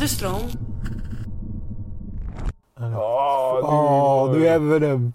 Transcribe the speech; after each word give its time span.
de 0.00 0.06
stroom. 0.06 0.48
Oh, 2.80 3.58
oh, 3.62 4.30
nu 4.30 4.46
hebben 4.46 4.78
we 4.78 4.86
hem. 4.86 5.14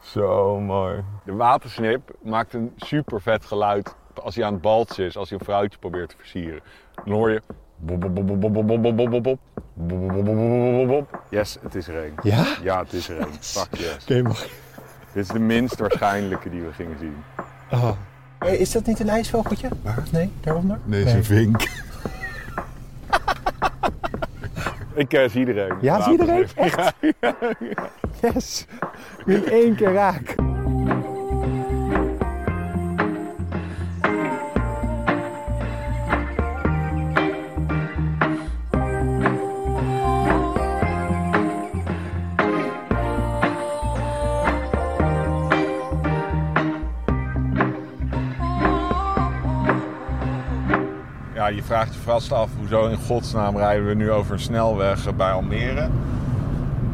Zo 0.00 0.60
mooi. 0.60 1.02
De 1.24 1.32
watersnip 1.32 2.10
maakt 2.22 2.54
een 2.54 2.72
super 2.76 3.20
vet 3.20 3.44
geluid 3.44 3.94
als 4.22 4.34
hij 4.34 4.44
aan 4.44 4.52
het 4.52 4.62
balts 4.62 4.98
is, 4.98 5.16
als 5.16 5.30
hij 5.30 5.38
een 5.38 5.44
fruitje 5.44 5.78
probeert 5.78 6.08
te 6.08 6.16
versieren. 6.18 6.60
Dan 7.04 7.14
hoor 7.14 7.30
je. 7.30 7.42
Yes, 11.28 11.58
het 11.62 11.74
is 11.74 11.88
er. 11.88 12.12
Ja? 12.22 12.46
Ja, 12.62 12.82
het 12.82 12.92
is 12.92 13.08
er 13.08 13.20
een. 13.20 13.34
Fuck 13.40 13.76
yes. 13.76 13.96
Oké, 14.02 14.22
mag. 14.22 14.40
Dit 15.12 15.22
is 15.24 15.28
de 15.28 15.38
minst 15.38 15.78
waarschijnlijke 15.78 16.50
die 16.50 16.62
we 16.62 16.72
gingen 16.72 16.98
zien. 16.98 17.16
Oh. 17.70 17.90
Is 18.40 18.72
dat 18.72 18.86
niet 18.86 19.00
een 19.00 19.08
ijsvogeltje? 19.08 19.68
Nee, 20.10 20.32
daaronder? 20.40 20.78
Nee, 20.84 21.04
het 21.04 21.18
is 21.18 21.26
vink. 21.26 21.68
Ik 25.00 25.12
eh, 25.12 25.28
zie 25.28 25.40
iedereen. 25.40 25.72
Ja, 25.80 26.02
zie 26.02 26.12
iedereen? 26.12 26.46
Echt? 26.54 26.92
Yes! 28.22 28.66
Niet 29.24 29.44
één 29.44 29.74
keer 29.74 29.92
raak. 29.92 30.34
Ja, 51.40 51.46
je 51.46 51.62
vraagt 51.62 51.94
je 51.94 52.00
vast 52.00 52.32
af, 52.32 52.50
hoezo 52.58 52.86
in 52.86 52.96
godsnaam 52.96 53.56
rijden 53.56 53.86
we 53.86 53.94
nu 53.94 54.10
over 54.10 54.32
een 54.32 54.40
snelweg 54.40 55.16
bij 55.16 55.30
Almere? 55.30 55.88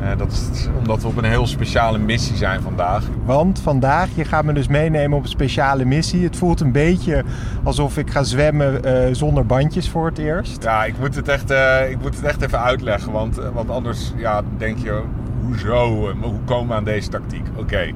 Eh, 0.01 0.19
dat 0.19 0.33
is 0.33 0.69
omdat 0.79 1.03
we 1.03 1.09
op 1.09 1.17
een 1.17 1.25
heel 1.25 1.47
speciale 1.47 1.99
missie 1.99 2.37
zijn 2.37 2.63
vandaag. 2.63 3.05
Want 3.25 3.61
vandaag, 3.61 4.09
je 4.15 4.25
gaat 4.25 4.45
me 4.45 4.53
dus 4.53 4.69
meenemen 4.69 5.17
op 5.19 5.23
een 5.23 5.29
speciale 5.29 5.85
missie. 5.85 6.25
Het 6.25 6.37
voelt 6.37 6.61
een 6.61 6.73
beetje 6.73 7.25
alsof 7.63 7.99
ik 7.99 8.11
ga 8.11 8.23
zwemmen 8.23 8.85
eh, 8.85 9.15
zonder 9.15 9.47
bandjes 9.47 9.91
voor 9.91 10.07
het 10.07 10.19
eerst. 10.19 10.63
Ja, 10.63 10.85
ik 10.85 10.99
moet 10.99 11.15
het 11.15 11.29
echt, 11.29 11.51
eh, 11.51 11.91
ik 11.91 12.01
moet 12.01 12.15
het 12.15 12.25
echt 12.25 12.43
even 12.43 12.61
uitleggen, 12.61 13.13
want, 13.13 13.37
want 13.37 13.71
anders 13.71 14.13
ja, 14.17 14.43
denk 14.57 14.79
je, 14.79 15.03
hoezo, 15.43 16.15
hoe 16.21 16.41
komen 16.45 16.69
we 16.69 16.75
aan 16.75 16.85
deze 16.85 17.09
tactiek? 17.09 17.47
Oké, 17.57 17.93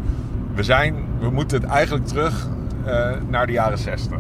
we 0.55 0.63
zijn, 0.63 0.95
we 1.21 1.31
moeten 1.31 1.61
het 1.61 1.71
eigenlijk 1.71 2.07
terug 2.07 2.49
naar 3.29 3.47
de 3.47 3.53
jaren 3.53 3.79
60. 3.79 4.19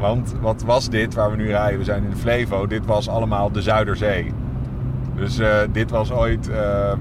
Want 0.00 0.34
wat 0.40 0.62
was 0.62 0.88
dit 0.88 1.14
waar 1.14 1.30
we 1.30 1.36
nu 1.36 1.46
rijden? 1.46 1.78
We 1.78 1.84
zijn 1.84 2.04
in 2.04 2.16
Flevo, 2.16 2.66
dit 2.66 2.86
was 2.86 3.08
allemaal 3.08 3.52
de 3.52 3.62
Zuiderzee. 3.62 4.32
Dus 5.14 5.38
eh, 5.38 5.58
dit 5.72 5.90
was 5.90 6.12
ooit, 6.12 6.48
eh, 6.50 6.92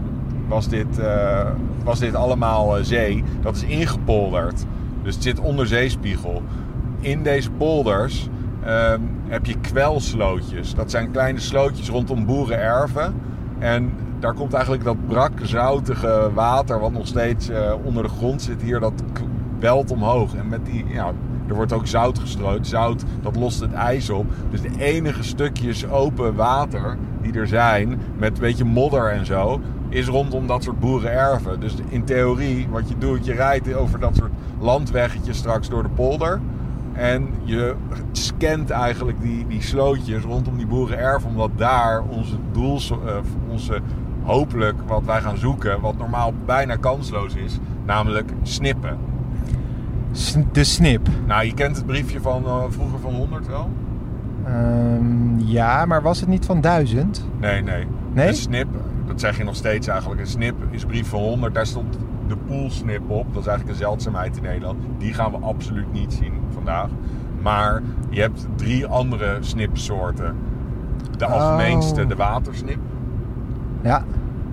was, 0.47 0.67
dit, 0.67 0.99
eh, 0.99 1.47
was 1.83 1.99
dit 1.99 2.15
allemaal 2.15 2.77
zee. 2.81 3.23
Dat 3.41 3.55
is 3.55 3.63
ingepolderd. 3.63 4.65
Dus 5.03 5.13
het 5.13 5.23
zit 5.23 5.39
onder 5.39 5.67
zeespiegel. 5.67 6.41
In 6.99 7.23
deze 7.23 7.51
polders 7.51 8.29
ehm, 8.63 9.01
heb 9.27 9.45
je 9.45 9.59
kwelslootjes. 9.59 10.75
Dat 10.75 10.91
zijn 10.91 11.11
kleine 11.11 11.39
slootjes 11.39 11.89
rondom 11.89 12.25
boerenerven. 12.25 13.13
En 13.59 13.91
daar 14.19 14.33
komt 14.33 14.53
eigenlijk 14.53 14.83
dat 14.83 15.07
brak, 15.07 15.31
zoutige 15.41 16.29
water, 16.33 16.79
wat 16.79 16.91
nog 16.91 17.07
steeds 17.07 17.49
onder 17.83 18.03
de 18.03 18.09
grond 18.09 18.41
zit 18.41 18.61
hier, 18.61 18.79
dat 18.79 19.03
welt 19.59 19.91
omhoog. 19.91 20.35
En 20.35 20.47
met 20.47 20.65
die, 20.65 20.85
ja, 20.87 21.13
er 21.49 21.55
wordt 21.55 21.73
ook 21.73 21.87
zout 21.87 22.19
gestrooid. 22.19 22.67
Zout, 22.67 23.03
dat 23.21 23.35
lost 23.35 23.59
het 23.59 23.73
ijs 23.73 24.09
op. 24.09 24.25
Dus 24.49 24.61
de 24.61 24.71
enige 24.77 25.23
stukjes 25.23 25.87
open 25.87 26.35
water 26.35 26.97
die 27.21 27.33
er 27.33 27.47
zijn, 27.47 27.99
met 28.17 28.33
een 28.33 28.41
beetje 28.41 28.65
modder 28.65 29.11
en 29.11 29.25
zo, 29.25 29.61
is 29.89 30.07
rondom 30.07 30.47
dat 30.47 30.63
soort 30.63 30.79
boerenerven. 30.79 31.59
Dus 31.59 31.75
in 31.89 32.03
theorie, 32.03 32.67
wat 32.69 32.89
je 32.89 32.97
doet, 32.97 33.25
je 33.25 33.33
rijdt 33.33 33.73
over 33.73 33.99
dat 33.99 34.15
soort 34.15 34.31
landweggetjes 34.59 35.37
straks 35.37 35.69
door 35.69 35.83
de 35.83 35.89
polder. 35.89 36.39
En 36.93 37.29
je 37.43 37.75
scant 38.11 38.69
eigenlijk 38.69 39.21
die, 39.21 39.47
die 39.47 39.61
slootjes 39.61 40.23
rondom 40.23 40.57
die 40.57 40.67
boerenerven, 40.67 41.29
omdat 41.29 41.51
daar 41.55 42.03
onze 42.03 42.35
doel, 42.51 42.77
eh, 42.77 43.15
onze 43.49 43.81
hopelijk 44.23 44.77
wat 44.87 45.05
wij 45.05 45.21
gaan 45.21 45.37
zoeken, 45.37 45.81
wat 45.81 45.97
normaal 45.97 46.33
bijna 46.45 46.75
kansloos 46.75 47.35
is, 47.35 47.57
namelijk 47.85 48.31
snippen. 48.41 48.97
S- 50.11 50.37
De 50.51 50.63
snip. 50.63 51.07
Nou, 51.27 51.45
je 51.45 51.53
kent 51.53 51.75
het 51.75 51.85
briefje 51.85 52.21
van 52.21 52.45
eh, 52.45 52.63
vroeger 52.69 52.99
van 52.99 53.13
100 53.13 53.47
wel? 53.47 53.69
Ehm, 54.45 55.39
ja, 55.39 55.85
maar 55.85 56.01
was 56.01 56.19
het 56.19 56.29
niet 56.29 56.45
van 56.45 56.61
1000? 56.61 57.25
Nee, 57.39 57.61
nee. 57.61 57.85
Nee? 58.13 58.27
Een 58.27 58.33
snip, 58.35 58.67
dat 59.07 59.19
zeg 59.19 59.37
je 59.37 59.43
nog 59.43 59.55
steeds 59.55 59.87
eigenlijk. 59.87 60.21
Een 60.21 60.27
snip 60.27 60.55
is 60.69 60.85
brief 60.85 61.07
van 61.07 61.19
100. 61.19 61.53
Daar 61.53 61.65
stond 61.65 61.97
de 62.27 62.35
poolsnip 62.47 63.09
op. 63.09 63.33
Dat 63.33 63.41
is 63.41 63.47
eigenlijk 63.47 63.69
een 63.77 63.83
zeldzaamheid 63.83 64.37
in 64.37 64.43
Nederland. 64.43 64.77
Die 64.97 65.13
gaan 65.13 65.31
we 65.31 65.37
absoluut 65.37 65.93
niet 65.93 66.13
zien 66.13 66.33
vandaag. 66.53 66.89
Maar 67.41 67.81
je 68.09 68.21
hebt 68.21 68.47
drie 68.55 68.85
andere 68.85 69.37
snipsoorten. 69.39 70.35
De 71.17 71.25
Oh. 71.25 71.31
algemeenste, 71.31 72.05
de 72.07 72.15
watersnip. 72.15 72.79
Ja. 73.81 74.03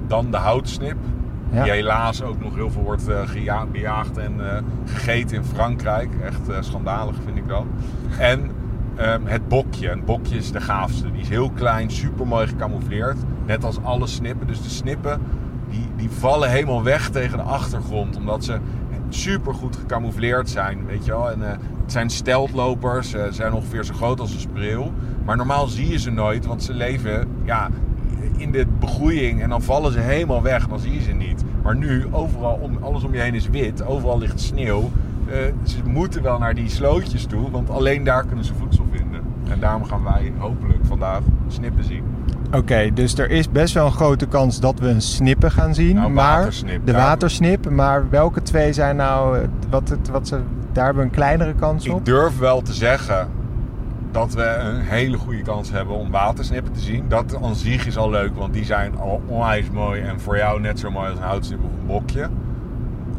Dan 0.07 0.31
de 0.31 0.37
houtsnip. 0.37 0.97
Ja. 1.51 1.63
Die 1.63 1.73
helaas 1.73 2.23
ook 2.23 2.41
nog 2.41 2.55
heel 2.55 2.71
veel 2.71 2.83
wordt 2.83 3.03
geja- 3.25 3.67
bejaagd 3.67 4.19
en 4.19 4.51
eh, 4.51 4.63
gegeten 4.85 5.37
in 5.37 5.45
Frankrijk. 5.45 6.09
Echt 6.25 6.49
eh, 6.49 6.57
schandalig 6.61 7.17
vind 7.25 7.37
ik 7.37 7.49
dat. 7.49 7.65
En 8.19 8.51
ehm, 8.97 9.21
het 9.25 9.49
bokje. 9.49 9.91
Een 9.91 10.05
bokje 10.05 10.37
is 10.37 10.53
de 10.53 10.61
gaafste. 10.61 11.13
Die 11.13 11.21
is 11.21 11.29
heel 11.29 11.51
klein, 11.51 11.91
super 11.91 12.27
mooi 12.27 12.47
gecamoufleerd. 12.47 13.17
Net 13.47 13.65
als 13.65 13.83
alle 13.83 14.07
snippen. 14.07 14.47
Dus 14.47 14.63
de 14.63 14.69
snippen 14.71 15.21
die, 15.71 15.89
die 15.97 16.11
vallen 16.11 16.51
helemaal 16.51 16.83
weg 16.83 17.09
tegen 17.09 17.37
de 17.39 17.45
achtergrond. 17.45 18.17
Omdat 18.17 18.45
ze 18.45 18.59
super 19.09 19.55
goed 19.55 19.77
gecamoufleerd 19.77 20.51
zijn. 20.51 20.87
Weet 20.87 21.05
je 21.05 21.11
wel. 21.11 21.31
En, 21.31 21.41
het 21.41 21.93
zijn 21.95 22.11
steltlopers. 22.11 23.11
Ze 23.11 23.29
zijn 23.31 23.53
ongeveer 23.53 23.85
zo 23.85 23.95
groot 23.95 24.21
als 24.21 24.35
een 24.35 24.41
spreeuw. 24.41 24.93
Maar 25.25 25.37
normaal 25.37 25.67
zie 25.67 25.89
je 25.89 25.99
ze 25.99 26.11
nooit. 26.11 26.47
Want 26.47 26.63
ze 26.63 26.73
leven 26.75 27.29
ja, 27.45 27.69
in 28.37 28.53
de 28.53 28.67
begroeiing 28.81 29.43
en 29.43 29.49
dan 29.49 29.63
vallen 29.63 29.93
ze 29.93 29.99
helemaal 29.99 30.43
weg, 30.43 30.69
dan 30.69 30.79
zie 30.79 30.93
je 30.93 31.03
ze 31.03 31.13
niet. 31.13 31.45
Maar 31.63 31.77
nu, 31.77 32.07
overal, 32.11 32.59
om, 32.63 32.79
alles 32.81 33.05
om 33.05 33.15
je 33.15 33.21
heen 33.21 33.35
is 33.35 33.49
wit, 33.49 33.87
overal 33.87 34.19
ligt 34.19 34.41
sneeuw. 34.41 34.91
Eh, 35.27 35.39
ze 35.65 35.77
moeten 35.85 36.23
wel 36.23 36.39
naar 36.39 36.55
die 36.55 36.69
slootjes 36.69 37.25
toe, 37.25 37.51
want 37.51 37.71
alleen 37.71 38.05
daar 38.05 38.27
kunnen 38.27 38.45
ze 38.45 38.55
voedsel 38.55 38.87
vinden. 38.91 39.21
En 39.49 39.61
daarom 39.61 39.85
gaan 39.85 40.03
wij 40.05 40.33
hopelijk 40.39 40.79
vandaag 40.87 41.21
snippen 41.49 41.85
zien. 41.85 42.03
Oké, 42.53 42.91
dus 42.95 43.19
er 43.19 43.31
is 43.31 43.51
best 43.51 43.75
wel 43.75 43.87
een 43.87 43.93
grote 43.93 44.27
kans 44.27 44.61
dat 44.61 44.79
we 44.79 44.89
een 44.89 45.03
snippen 45.03 45.51
gaan 45.51 45.75
zien. 45.75 45.95
Nou, 45.97 46.11
maar 46.11 46.39
watersnip, 46.39 46.87
de 46.87 46.93
watersnip. 46.93 47.71
Maar 47.71 48.11
welke 48.11 48.43
twee 48.43 48.73
zijn 48.73 48.97
nou... 48.97 49.47
Wat, 49.71 49.89
het, 49.89 50.09
wat 50.09 50.29
ze, 50.29 50.41
daar 50.73 50.85
hebben 50.85 51.03
we 51.03 51.09
een 51.09 51.15
kleinere 51.15 51.55
kans 51.55 51.89
op? 51.89 51.99
Ik 51.99 52.05
durf 52.05 52.39
wel 52.39 52.63
te 52.63 52.73
zeggen 52.73 53.29
dat 54.11 54.35
we 54.35 54.45
een 54.45 54.81
hele 54.81 55.19
goede 55.19 55.43
kans 55.43 55.71
hebben 55.71 55.95
om 55.95 56.11
watersnippen 56.11 56.73
te 56.73 56.81
zien. 56.81 57.05
Dat 57.09 57.43
aan 57.43 57.55
zich 57.55 57.87
is 57.87 57.97
al 57.97 58.11
leuk, 58.11 58.37
want 58.37 58.53
die 58.53 58.65
zijn 58.65 58.99
al 58.99 59.23
onwijs 59.27 59.71
mooi 59.71 60.01
en 60.01 60.21
voor 60.21 60.37
jou 60.37 60.61
net 60.61 60.79
zo 60.79 60.91
mooi 60.91 61.09
als 61.11 61.19
een 61.19 61.25
houtsnip 61.25 61.59
of 61.65 61.71
een 61.81 61.87
bokje. 61.87 62.29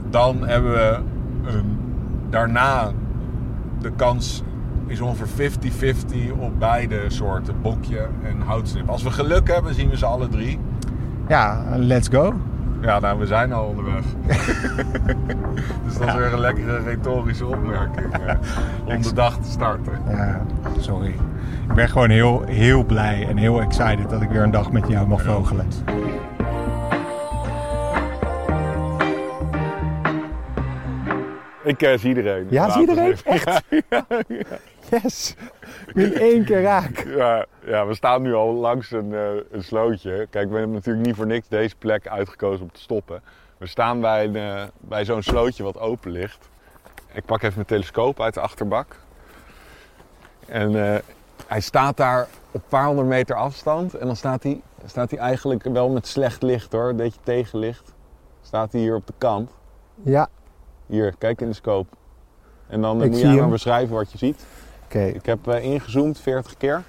Dan 0.09 0.47
hebben 0.47 0.71
we 0.71 0.99
een, 1.45 1.77
daarna 2.29 2.91
de 3.81 3.91
kans 3.95 4.43
is 4.87 5.01
ongeveer 5.01 5.51
50-50 5.51 6.39
op 6.39 6.59
beide 6.59 7.01
soorten, 7.07 7.55
bokje 7.61 8.07
en 8.23 8.41
houtsnip. 8.41 8.89
Als 8.89 9.03
we 9.03 9.11
geluk 9.11 9.47
hebben, 9.47 9.73
zien 9.73 9.89
we 9.89 9.97
ze 9.97 10.05
alle 10.05 10.27
drie. 10.27 10.59
Ja, 11.27 11.63
let's 11.75 12.07
go. 12.07 12.33
Ja, 12.81 12.99
nou, 12.99 13.19
we 13.19 13.25
zijn 13.25 13.53
al 13.53 13.65
onderweg. 13.65 14.03
dus 15.85 15.97
dat 15.97 16.07
is 16.07 16.13
weer 16.13 16.33
een 16.33 16.39
lekkere 16.39 16.83
retorische 16.83 17.45
opmerking 17.45 18.13
eh, 18.13 18.35
om 18.95 19.01
de 19.01 19.13
dag 19.13 19.37
te 19.37 19.51
starten. 19.51 19.93
Ja, 20.09 20.41
sorry. 20.79 21.15
Ik 21.69 21.73
ben 21.75 21.89
gewoon 21.89 22.09
heel, 22.09 22.43
heel 22.45 22.83
blij 22.83 23.27
en 23.27 23.37
heel 23.37 23.61
excited 23.61 24.09
dat 24.09 24.21
ik 24.21 24.29
weer 24.29 24.41
een 24.41 24.51
dag 24.51 24.71
met 24.71 24.87
jou 24.87 25.07
mag 25.07 25.21
vogelen. 25.21 25.67
Ik 31.63 31.81
eh, 31.81 31.97
zie 31.97 32.09
iedereen. 32.09 32.47
Ja, 32.49 32.69
zie 32.69 32.81
iedereen? 32.81 33.15
Echt? 33.23 33.63
Yes! 34.89 35.35
Niet 35.93 36.13
één 36.13 36.45
keer 36.45 36.61
raak. 36.61 37.05
Ja, 37.17 37.45
ja, 37.65 37.85
we 37.85 37.95
staan 37.95 38.21
nu 38.21 38.33
al 38.33 38.53
langs 38.53 38.91
een, 38.91 39.13
eh, 39.13 39.29
een 39.51 39.63
slootje. 39.63 40.27
Kijk, 40.29 40.49
we 40.49 40.57
hebben 40.57 40.75
natuurlijk 40.75 41.05
niet 41.05 41.15
voor 41.15 41.25
niks 41.25 41.47
deze 41.47 41.75
plek 41.75 42.07
uitgekozen 42.07 42.63
om 42.63 42.71
te 42.71 42.79
stoppen. 42.79 43.21
We 43.57 43.67
staan 43.67 44.01
bij, 44.01 44.25
een, 44.25 44.35
eh, 44.35 44.63
bij 44.77 45.05
zo'n 45.05 45.21
slootje 45.21 45.63
wat 45.63 45.79
open 45.79 46.11
ligt. 46.11 46.49
Ik 47.13 47.25
pak 47.25 47.41
even 47.41 47.53
mijn 47.55 47.65
telescoop 47.67 48.21
uit 48.21 48.33
de 48.33 48.39
achterbak. 48.39 48.95
En 50.45 50.93
eh, 50.93 50.99
hij 51.47 51.61
staat 51.61 51.97
daar 51.97 52.27
op 52.51 52.61
een 52.61 52.69
paar 52.69 52.85
honderd 52.85 53.07
meter 53.07 53.35
afstand. 53.35 53.93
En 53.93 54.05
dan 54.05 54.15
staat 54.15 54.43
hij, 54.43 54.61
staat 54.85 55.11
hij 55.11 55.19
eigenlijk 55.19 55.63
wel 55.63 55.89
met 55.89 56.07
slecht 56.07 56.41
licht 56.41 56.71
hoor, 56.71 56.89
een 56.89 56.95
beetje 56.95 57.19
tegenlicht. 57.23 57.93
Staat 58.41 58.71
hij 58.71 58.81
hier 58.81 58.95
op 58.95 59.07
de 59.07 59.13
kant. 59.17 59.51
Ja, 60.03 60.27
Hier, 60.85 61.15
kijk 61.17 61.41
in 61.41 61.47
de 61.47 61.53
scope. 61.53 61.95
En 62.67 62.81
dan 62.81 63.03
Ik 63.03 63.11
moet 63.11 63.19
jij 63.19 63.35
maar 63.35 63.49
beschrijven 63.49 63.95
wat 63.95 64.11
je 64.11 64.17
ziet. 64.17 64.45
Oké. 64.87 65.03
Ik 65.03 65.25
heb 65.25 65.47
eh, 65.47 65.63
ingezoomd 65.63 66.19
40 66.19 66.57
keer. 66.57 66.83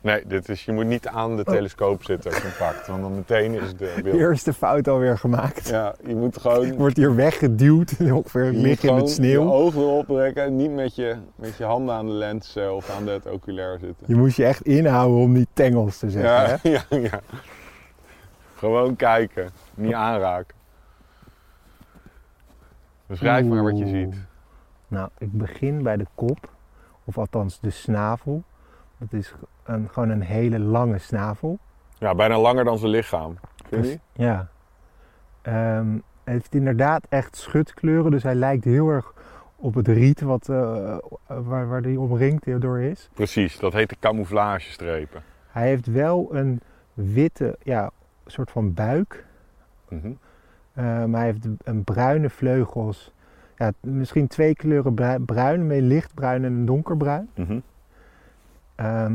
Nee, 0.00 0.22
dit 0.26 0.48
is, 0.48 0.64
je 0.64 0.72
moet 0.72 0.86
niet 0.86 1.06
aan 1.06 1.36
de 1.36 1.44
telescoop 1.44 2.04
zitten 2.04 2.30
als 2.30 2.42
je 2.42 2.46
hem 2.48 2.56
pakt. 2.58 2.86
Want 2.86 3.02
dan 3.02 3.14
meteen 3.14 3.54
is 3.54 3.76
de 3.76 3.94
beeld. 4.02 4.16
Eerste 4.16 4.52
fout 4.52 4.88
alweer 4.88 5.18
gemaakt. 5.18 5.68
Ja, 5.68 5.94
je 6.06 6.14
moet 6.14 6.38
gewoon... 6.38 6.74
Wordt 6.76 6.96
hier 6.96 7.14
weggeduwd, 7.14 7.94
ongeveer 8.12 8.44
je 8.44 8.52
moet 8.52 8.62
liggen 8.62 8.88
in 8.88 8.94
het 8.94 9.10
sneeuw. 9.10 9.42
je 9.42 9.50
ogen 9.50 9.80
erop 9.80 10.06
trekken 10.06 10.42
en 10.42 10.56
niet 10.56 10.70
met 10.70 10.94
je, 10.94 11.16
met 11.34 11.56
je 11.56 11.64
handen 11.64 11.94
aan 11.94 12.06
de 12.06 12.12
lens 12.12 12.56
eh, 12.56 12.74
of 12.74 12.90
aan 12.90 13.08
het 13.08 13.26
oculair 13.26 13.78
zitten. 13.80 14.06
Je 14.06 14.16
moest 14.16 14.36
je 14.36 14.44
echt 14.44 14.62
inhouden 14.62 15.18
om 15.18 15.34
die 15.34 15.46
tengels 15.52 15.98
te 15.98 16.10
zeggen. 16.10 16.60
Hè? 16.62 16.70
Ja, 16.70 16.82
ja, 16.90 16.98
ja. 16.98 17.20
Gewoon 18.54 18.96
kijken, 18.96 19.50
niet 19.74 19.94
aanraken. 19.94 20.56
Beschrijf 23.06 23.46
maar 23.46 23.62
wat 23.62 23.78
je 23.78 23.86
ziet. 23.86 24.27
Nou, 24.88 25.08
ik 25.18 25.32
begin 25.32 25.82
bij 25.82 25.96
de 25.96 26.06
kop, 26.14 26.52
of 27.04 27.18
althans 27.18 27.60
de 27.60 27.70
snavel. 27.70 28.42
Dat 28.98 29.12
is 29.12 29.34
een, 29.64 29.88
gewoon 29.88 30.08
een 30.08 30.22
hele 30.22 30.58
lange 30.58 30.98
snavel. 30.98 31.58
Ja, 31.98 32.14
bijna 32.14 32.38
langer 32.38 32.64
dan 32.64 32.78
zijn 32.78 32.90
lichaam. 32.90 33.38
Vind 33.68 33.86
je? 33.86 33.98
Ja. 34.12 34.48
Ehm, 35.42 35.98
hij 36.24 36.34
heeft 36.34 36.54
inderdaad 36.54 37.06
echt 37.08 37.36
schutkleuren, 37.36 38.10
dus 38.10 38.22
hij 38.22 38.34
lijkt 38.34 38.64
heel 38.64 38.88
erg 38.88 39.12
op 39.56 39.74
het 39.74 39.88
riet 39.88 40.20
wat, 40.20 40.48
eh, 40.48 40.96
waar, 41.26 41.68
waar 41.68 41.82
die 41.82 42.00
omringd 42.00 42.60
door 42.60 42.80
is. 42.80 43.08
Precies, 43.14 43.58
dat 43.58 43.72
heet 43.72 43.88
de 43.88 43.96
camouflagestrepen. 44.00 45.22
Hij 45.48 45.66
heeft 45.68 45.86
wel 45.86 46.34
een 46.34 46.60
witte, 46.94 47.56
ja, 47.62 47.90
soort 48.26 48.50
van 48.50 48.74
buik. 48.74 49.24
Eh, 49.88 50.04
maar 50.84 51.20
hij 51.20 51.24
heeft 51.24 51.48
een 51.64 51.84
bruine 51.84 52.30
vleugels. 52.30 53.12
Ja, 53.58 53.72
misschien 53.80 54.26
twee 54.26 54.54
kleuren 54.54 54.94
brui- 54.94 55.18
bruin, 55.18 55.70
een 55.70 55.86
lichtbruin 55.86 56.44
en 56.44 56.52
een 56.52 56.64
donkerbruin. 56.66 57.30
Mhm. 57.34 57.58
Ehm, 58.74 59.12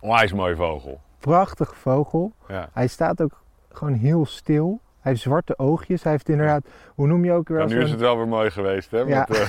Onwijs 0.00 0.32
mooie 0.32 0.56
vogel. 0.56 1.00
prachtige 1.18 1.74
vogel. 1.74 2.32
Ja. 2.48 2.68
Hij 2.72 2.86
staat 2.86 3.22
ook 3.22 3.42
gewoon 3.72 3.92
heel 3.94 4.26
stil. 4.26 4.80
Hij 5.00 5.10
heeft 5.12 5.24
zwarte 5.24 5.58
oogjes. 5.58 6.02
Hij 6.02 6.12
heeft 6.12 6.28
inderdaad, 6.28 6.66
hoe 6.94 7.06
noem 7.06 7.24
je 7.24 7.32
ook 7.32 7.48
weer 7.48 7.66
nu 7.66 7.80
is 7.82 7.90
het 7.90 8.00
wel 8.00 8.16
weer 8.16 8.28
mooi 8.28 8.50
geweest, 8.50 8.90
hè? 8.90 8.98
Ja. 8.98 9.26
Met, 9.28 9.38
eh, 9.38 9.48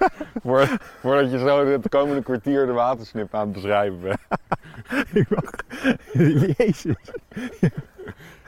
voor- 0.44 0.78
voordat 1.00 1.30
je 1.30 1.38
zo 1.38 1.66
het 1.66 1.88
komende 1.88 2.22
kwartier 2.22 2.66
de 2.66 2.72
watersnip 2.72 3.34
aan 3.34 3.40
het 3.44 3.52
beschrijven 3.52 4.00
bent. 4.00 4.18
Ik 5.12 5.28
mag- 5.30 5.50
Jezus. 6.56 6.96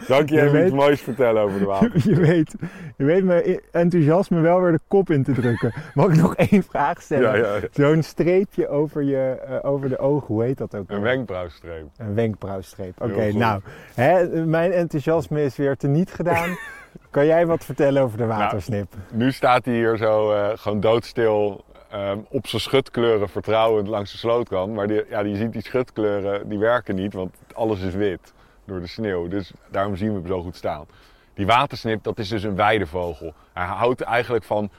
Dank 0.09 0.29
je 0.29 0.35
Je 0.35 0.41
even 0.41 0.53
weet- 0.53 0.67
iets 0.67 0.75
moois 0.75 1.01
vertellen 1.01 1.43
over 1.43 1.59
de 1.59 1.65
water. 1.65 1.91
Je 2.11 2.15
weet, 2.15 2.55
je 2.97 3.05
weet 3.05 3.25
mijn 3.25 3.61
enthousiasme 3.71 4.41
wel 4.41 4.61
weer 4.61 4.73
de 4.73 4.81
kop 4.89 5.11
in 5.11 5.23
te 5.23 5.33
drukken. 5.33 5.73
Mag 5.95 6.09
ik 6.11 6.17
nog 6.17 6.35
één 6.37 6.63
vraag 6.63 7.03
stellen? 7.03 7.39
Ja, 7.39 7.47
ja, 7.47 7.55
ja. 7.57 7.69
Zo'n 7.73 8.03
streepje 8.03 8.69
over, 8.69 9.03
je, 9.03 9.31
eh, 9.31 9.71
over 9.71 9.89
de 9.89 9.99
ogen, 9.99 10.27
hoe 10.27 10.43
heet 10.43 10.59
dat 10.59 10.75
ook? 10.75 10.91
Een 10.91 11.01
wenkbrauwstreep. 11.03 11.87
Een 11.97 12.15
wenkbrauwstreep. 12.15 13.03
Oké, 13.03 13.33
nou, 13.33 13.61
hè, 13.95 14.27
mijn 14.47 14.73
enthousiasme 14.73 15.45
is 15.45 15.57
weer 15.57 15.77
teniet 15.77 16.13
gedaan. 16.13 16.57
kan 17.11 17.27
jij 17.27 17.47
wat 17.47 17.65
vertellen 17.65 18.03
over 18.03 18.19
de 18.19 18.25
Nou, 18.25 18.39
watersnip? 18.39 18.95
Nu 19.13 19.33
staat 19.33 19.65
hij 19.65 19.75
hier 19.75 19.97
zo 19.97 20.33
eh, 20.33 20.49
gewoon 20.55 20.81
doodstil 20.81 21.65
ehm, 21.91 22.19
op 22.29 22.47
zijn 22.47 22.63
schutkleuren 22.63 23.29
vertrouwend 23.29 23.89
langs 23.89 24.13
de 24.13 24.19
slootkant. 24.19 24.75
Maar 24.75 24.87
die, 24.87 25.05
ja, 25.09 25.21
je 25.21 25.37
ziet 25.37 25.53
die 25.53 25.63
schutkleuren, 25.63 26.49
die 26.49 26.59
werken 26.59 26.95
niet, 26.95 27.15
want 27.15 27.37
alles 27.55 27.81
is 27.81 27.95
wit 27.95 28.33
door 28.71 28.81
de 28.81 28.87
sneeuw. 28.87 29.29
Dus 29.29 29.53
daarom 29.69 29.97
zien 29.97 30.09
we 30.09 30.15
hem 30.15 30.27
zo 30.27 30.43
goed 30.43 30.57
staan. 30.57 30.87
Die 31.35 31.47
watersnip, 31.47 32.03
dat 32.03 32.19
is 32.19 32.29
dus 32.29 32.43
een 32.43 32.57
weidevogel. 32.57 33.35
Hij 33.53 33.65
houdt 33.65 34.01
eigenlijk 34.01 34.45
van 34.45 34.71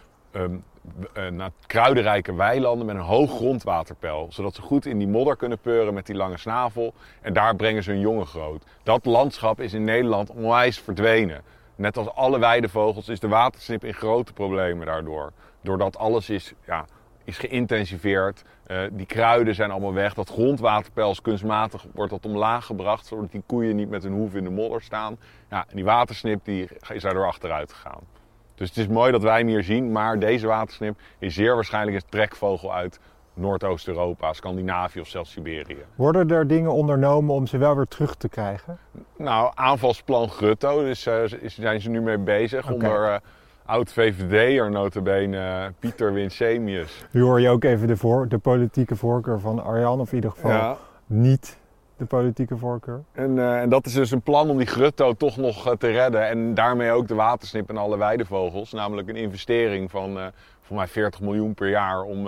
na- 1.32 1.52
kruidenrijke 1.68 2.36
weilanden 2.36 2.86
met 2.86 2.96
een 2.96 3.02
hoog 3.02 3.32
grondwaterpeil. 3.32 4.28
Zodat 4.30 4.56
ze 4.56 4.62
goed 4.62 4.86
in 4.86 4.98
die 4.98 5.08
modder 5.08 5.36
kunnen 5.36 5.60
peuren 5.60 5.94
met 5.94 6.06
die 6.06 6.16
lange 6.16 6.38
snavel. 6.38 6.94
En 7.22 7.34
daar 7.34 7.56
brengen 7.56 7.84
ze 7.84 7.92
hun 7.92 8.00
jongen 8.00 8.28
groot. 8.28 8.64
Dat 8.84 9.06
landschap 9.06 9.60
is 9.60 9.74
in 9.74 9.84
Nederland 9.84 10.30
onwijs 10.30 10.80
verdwenen. 10.80 11.42
Net 11.76 11.98
als 11.98 12.10
alle 12.10 12.40
weidevogels 12.40 13.10
is 13.10 13.20
de 13.20 13.28
watersnip 13.28 13.84
in 13.84 13.94
grote 13.94 14.34
problemen 14.34 14.86
daardoor. 14.86 15.32
Doordat 15.62 15.98
alles 15.98 16.30
is, 16.30 16.54
ja, 16.66 16.86
is 17.24 17.38
geïntensiveerd. 17.38 18.44
Eh, 18.64 18.78
die 18.92 19.06
kruiden 19.06 19.56
zijn 19.56 19.72
allemaal 19.72 19.94
weg. 19.94 20.14
Dat 20.14 20.30
grondwaterpeil 20.30 21.12
is 21.12 21.22
kunstmatig 21.22 21.86
wordt 21.94 22.12
dat 22.12 22.26
omlaag 22.26 22.66
gebracht. 22.66 23.06
Zodat 23.06 23.32
die 23.32 23.44
koeien 23.46 23.76
niet 23.76 23.90
met 23.90 24.04
hun 24.04 24.14
hoeven 24.14 24.38
in 24.38 24.44
de 24.44 24.50
modder 24.50 24.82
staan. 24.82 25.18
Ja, 25.50 25.66
en 25.70 25.76
die 25.76 25.86
watersnip 25.86 26.46
die 26.46 26.68
is 26.94 27.02
daardoor 27.02 27.26
achteruit 27.26 27.74
gegaan. 27.74 28.02
Dus 28.56 28.70
het 28.70 28.78
is 28.78 28.88
mooi 28.88 29.12
dat 29.12 29.22
wij 29.22 29.38
hem 29.38 29.48
hier 29.48 29.64
zien. 29.64 29.92
Maar 29.92 30.20
deze 30.20 30.48
watersnip 30.48 31.00
is 31.20 31.34
zeer 31.34 31.56
waarschijnlijk 31.56 31.98
een 31.98 32.10
trekvogel 32.10 32.74
uit 32.74 33.00
Noordoost-Europa, 33.34 34.34
Scandinavië 34.34 35.00
of 35.00 35.08
zelfs 35.08 35.32
Siberië. 35.32 35.86
Worden 35.96 36.30
er 36.30 36.48
dingen 36.48 36.74
ondernomen 36.74 37.36
om 37.36 37.48
ze 37.48 37.58
wel 37.58 37.76
weer 37.76 37.86
terug 37.86 38.16
te 38.16 38.30
krijgen? 38.30 38.78
Nou, 39.18 39.52
aanvalsplan 39.56 40.30
Grutto, 40.30 40.84
dus 40.84 41.08
zijn 41.46 41.82
ze 41.82 41.90
nu 41.90 42.02
mee 42.02 42.18
bezig. 42.18 42.64
Oké. 42.64 42.74
Onder 42.74 43.06
eh, 43.06 43.20
oud-VVD'er 43.66 44.70
notabene 44.72 45.38
eh, 45.38 45.66
Pieter 45.80 46.14
Winsemius. 46.14 47.06
Nu 47.12 47.22
hoor 47.22 47.42
je 47.42 47.50
ook 47.50 47.64
even 47.64 47.88
de, 47.88 47.98
voor, 47.98 48.28
de 48.28 48.38
politieke 48.38 48.96
voorkeur 48.96 49.40
van 49.40 49.64
Arjan, 49.64 50.00
of 50.00 50.10
in 50.10 50.16
ieder 50.16 50.32
geval 50.32 50.52
Ja. 50.52 50.78
niet 51.06 51.58
de 51.98 52.06
politieke 52.06 52.58
voorkeur. 52.58 53.02
En, 53.12 53.40
eh, 53.40 53.62
en 53.62 53.70
dat 53.70 53.86
is 53.86 53.94
dus 53.94 54.12
een 54.12 54.22
plan 54.22 54.50
om 54.50 54.58
die 54.58 54.68
Grutto 54.68 55.14
toch 55.14 55.38
nog 55.38 55.68
eh, 55.68 55.74
te 55.74 55.88
redden. 55.88 56.28
En 56.28 56.54
daarmee 56.54 56.92
ook 56.92 57.08
de 57.08 57.16
watersnip 57.16 57.70
en 57.70 57.78
alle 57.78 57.98
weidevogels. 57.98 58.72
Namelijk 58.72 59.10
een 59.10 59.16
investering 59.16 59.92
van 59.92 60.20
eh 60.20 60.26
voor 60.62 60.76
mij 60.80 60.88
40 60.88 61.22
miljoen 61.22 61.54
per 61.54 61.70
jaar 61.70 62.02
om, 62.02 62.28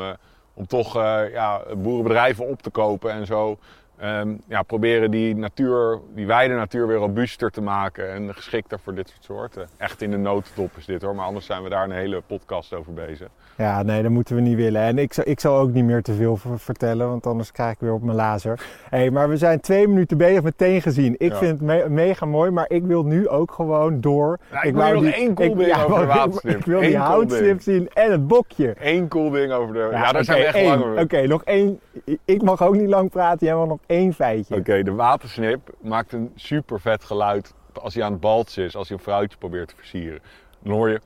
om 0.54 0.68
toch 0.68 0.94
ja, 1.32 1.62
boerenbedrijven 1.78 2.48
op 2.48 2.62
te 2.62 2.70
kopen 2.70 3.12
en 3.12 3.26
zo. 3.26 3.58
Ehm, 3.98 4.34
ja, 4.48 4.62
proberen 4.62 5.12
die 5.12 5.36
natuur, 5.36 6.00
die 6.16 6.26
weidenatuur 6.28 6.88
weer 6.88 6.98
robuuster 6.98 7.52
te 7.52 7.62
maken 7.62 8.12
en 8.14 8.34
geschikter 8.36 8.80
voor 8.84 8.96
dit 8.96 9.10
soort 9.10 9.24
soorten. 9.24 9.68
Echt 9.78 10.02
in 10.02 10.12
de 10.12 10.18
notendop 10.18 10.72
is 10.78 10.86
dit 10.86 11.02
hoor, 11.02 11.16
maar 11.16 11.26
anders 11.26 11.46
zijn 11.46 11.64
we 11.64 11.70
daar 11.70 11.84
een 11.84 11.92
hele 11.92 12.22
podcast 12.28 12.74
over 12.74 12.94
bezig. 12.94 13.28
Ja, 13.58 13.84
nee, 13.84 14.02
dat 14.02 14.12
moeten 14.12 14.36
we 14.36 14.42
niet 14.42 14.56
willen. 14.56 14.82
En 14.82 14.98
ik, 14.98 15.14
zal- 15.14 15.24
ik 15.28 15.40
zal 15.40 15.58
ook 15.58 15.72
niet 15.72 15.84
meer 15.86 16.02
te 16.02 16.14
veel 16.14 16.38
vertellen, 16.56 17.08
want 17.08 17.26
anders 17.28 17.52
krijg 17.52 17.72
ik 17.72 17.80
weer 17.80 17.94
op 17.94 18.02
mijn 18.04 18.16
lazer. 18.18 18.60
hey, 18.90 19.12
maar 19.12 19.30
we 19.30 19.38
zijn 19.38 19.60
twee 19.62 19.88
minuten 19.88 20.18
bezig, 20.18 20.44
meteen 20.44 20.82
gezien. 20.82 21.16
Ik 21.18 21.32
Ja. 21.32 21.38
vind 21.38 21.52
het 21.52 21.62
me- 21.62 21.90
mega 21.90 22.26
mooi, 22.26 22.52
maar 22.52 22.66
ik 22.70 22.84
wil 22.84 23.04
nu 23.04 23.28
ook 23.28 23.52
gewoon 23.52 24.02
door. 24.02 24.40
Nou, 24.52 24.68
ik 24.68 24.74
wil 24.74 24.94
nog 25.02 25.04
één 25.14 25.34
cool 25.34 25.56
ding 25.56 25.76
over 25.76 26.08
de 26.42 26.50
ik- 26.50 26.66
wil 26.66 26.78
Eén 26.82 26.88
die 26.88 26.96
cool 26.98 27.06
houtslip 27.08 27.62
zien 27.62 27.90
en 27.94 28.12
het 28.12 28.28
bokje. 28.28 28.76
Eén 28.80 29.08
cool 29.08 29.30
ding 29.30 29.52
over 29.52 29.74
de... 29.74 29.80
Ja, 29.92 30.02
daar 30.02 30.10
oké, 30.14 30.24
zijn 30.24 30.40
we 30.40 30.46
echt 30.46 30.56
één. 30.56 30.68
lang 30.68 30.84
over. 30.84 31.02
Oké, 31.02 31.28
nog 31.28 31.44
één. 31.44 31.80
Ik 32.26 32.42
mag 32.42 32.64
ook 32.64 32.76
niet 32.76 32.90
lang 32.90 33.10
praten, 33.10 33.48
jij 33.48 33.56
mag 33.56 33.68
nog 33.68 33.80
één 33.86 34.14
feitje. 34.14 34.56
Oké, 34.56 34.84
de 34.84 34.94
watersnip 34.94 35.70
maakt 35.82 36.14
een 36.14 36.32
super 36.36 36.80
vet 36.80 37.04
geluid 37.04 37.54
als 37.82 37.94
hij 37.94 38.04
aan 38.04 38.12
het 38.12 38.22
balts 38.22 38.58
is, 38.58 38.76
als 38.76 38.88
hij 38.88 38.98
een 38.98 39.04
fruitje 39.04 39.38
probeert 39.38 39.68
te 39.68 39.76
versieren. 39.76 40.22
Dan 40.60 40.74
hoor 40.74 40.90
je. 40.90 41.02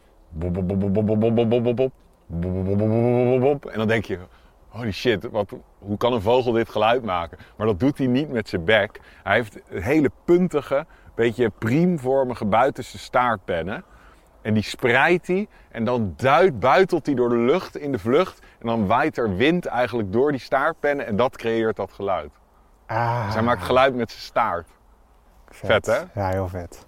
En 3.72 3.77
dan 3.77 3.88
denk 3.88 4.05
je, 4.05 4.19
holy 4.67 4.91
shit, 4.91 5.29
wat, 5.29 5.53
hoe 5.77 5.98
kan 5.98 6.13
een 6.13 6.22
vogel 6.22 6.51
dit 6.51 6.69
geluid 6.69 7.03
maken? 7.03 7.38
Maar 7.57 7.67
dat 7.67 7.79
doet 7.79 7.98
hij 7.98 8.07
niet 8.07 8.29
met 8.29 8.50
zijn 8.50 8.63
bek. 8.63 9.00
Hij 9.24 9.36
heeft 9.36 9.60
hele 9.69 10.12
puntige, 10.25 10.86
beetje 11.15 11.50
priemvormige 11.50 12.46
buitenste 12.46 12.98
staartpennen. 12.98 13.84
En 14.41 14.53
die 14.53 14.63
spreidt 14.63 15.27
hij 15.27 15.48
en 15.69 15.84
dan 15.84 16.15
buitelt 16.53 17.05
hij 17.05 17.15
door 17.15 17.29
de 17.29 17.38
lucht 17.38 17.77
in 17.77 17.91
de 17.91 18.00
vlucht. 18.00 18.39
En 18.60 18.67
dan 18.67 18.88
waait 18.88 19.17
er 19.17 19.36
wind 19.36 19.65
eigenlijk 19.65 20.12
door 20.12 20.31
die 20.31 20.39
staartpennen 20.39 21.05
en 21.05 21.15
dat 21.15 21.38
creëert 21.38 21.75
dat 21.75 21.91
geluid. 21.91 22.31
Ah, 22.88 23.25
Dus 23.25 23.34
hij 23.34 23.44
maakt 23.44 23.62
geluid 23.63 23.96
met 23.96 24.12
zijn 24.12 24.24
staart. 24.24 24.67
vet, 25.50 25.86
hè? 25.86 25.98
Ja, 26.22 26.29
heel 26.29 26.48
vet. 26.48 26.86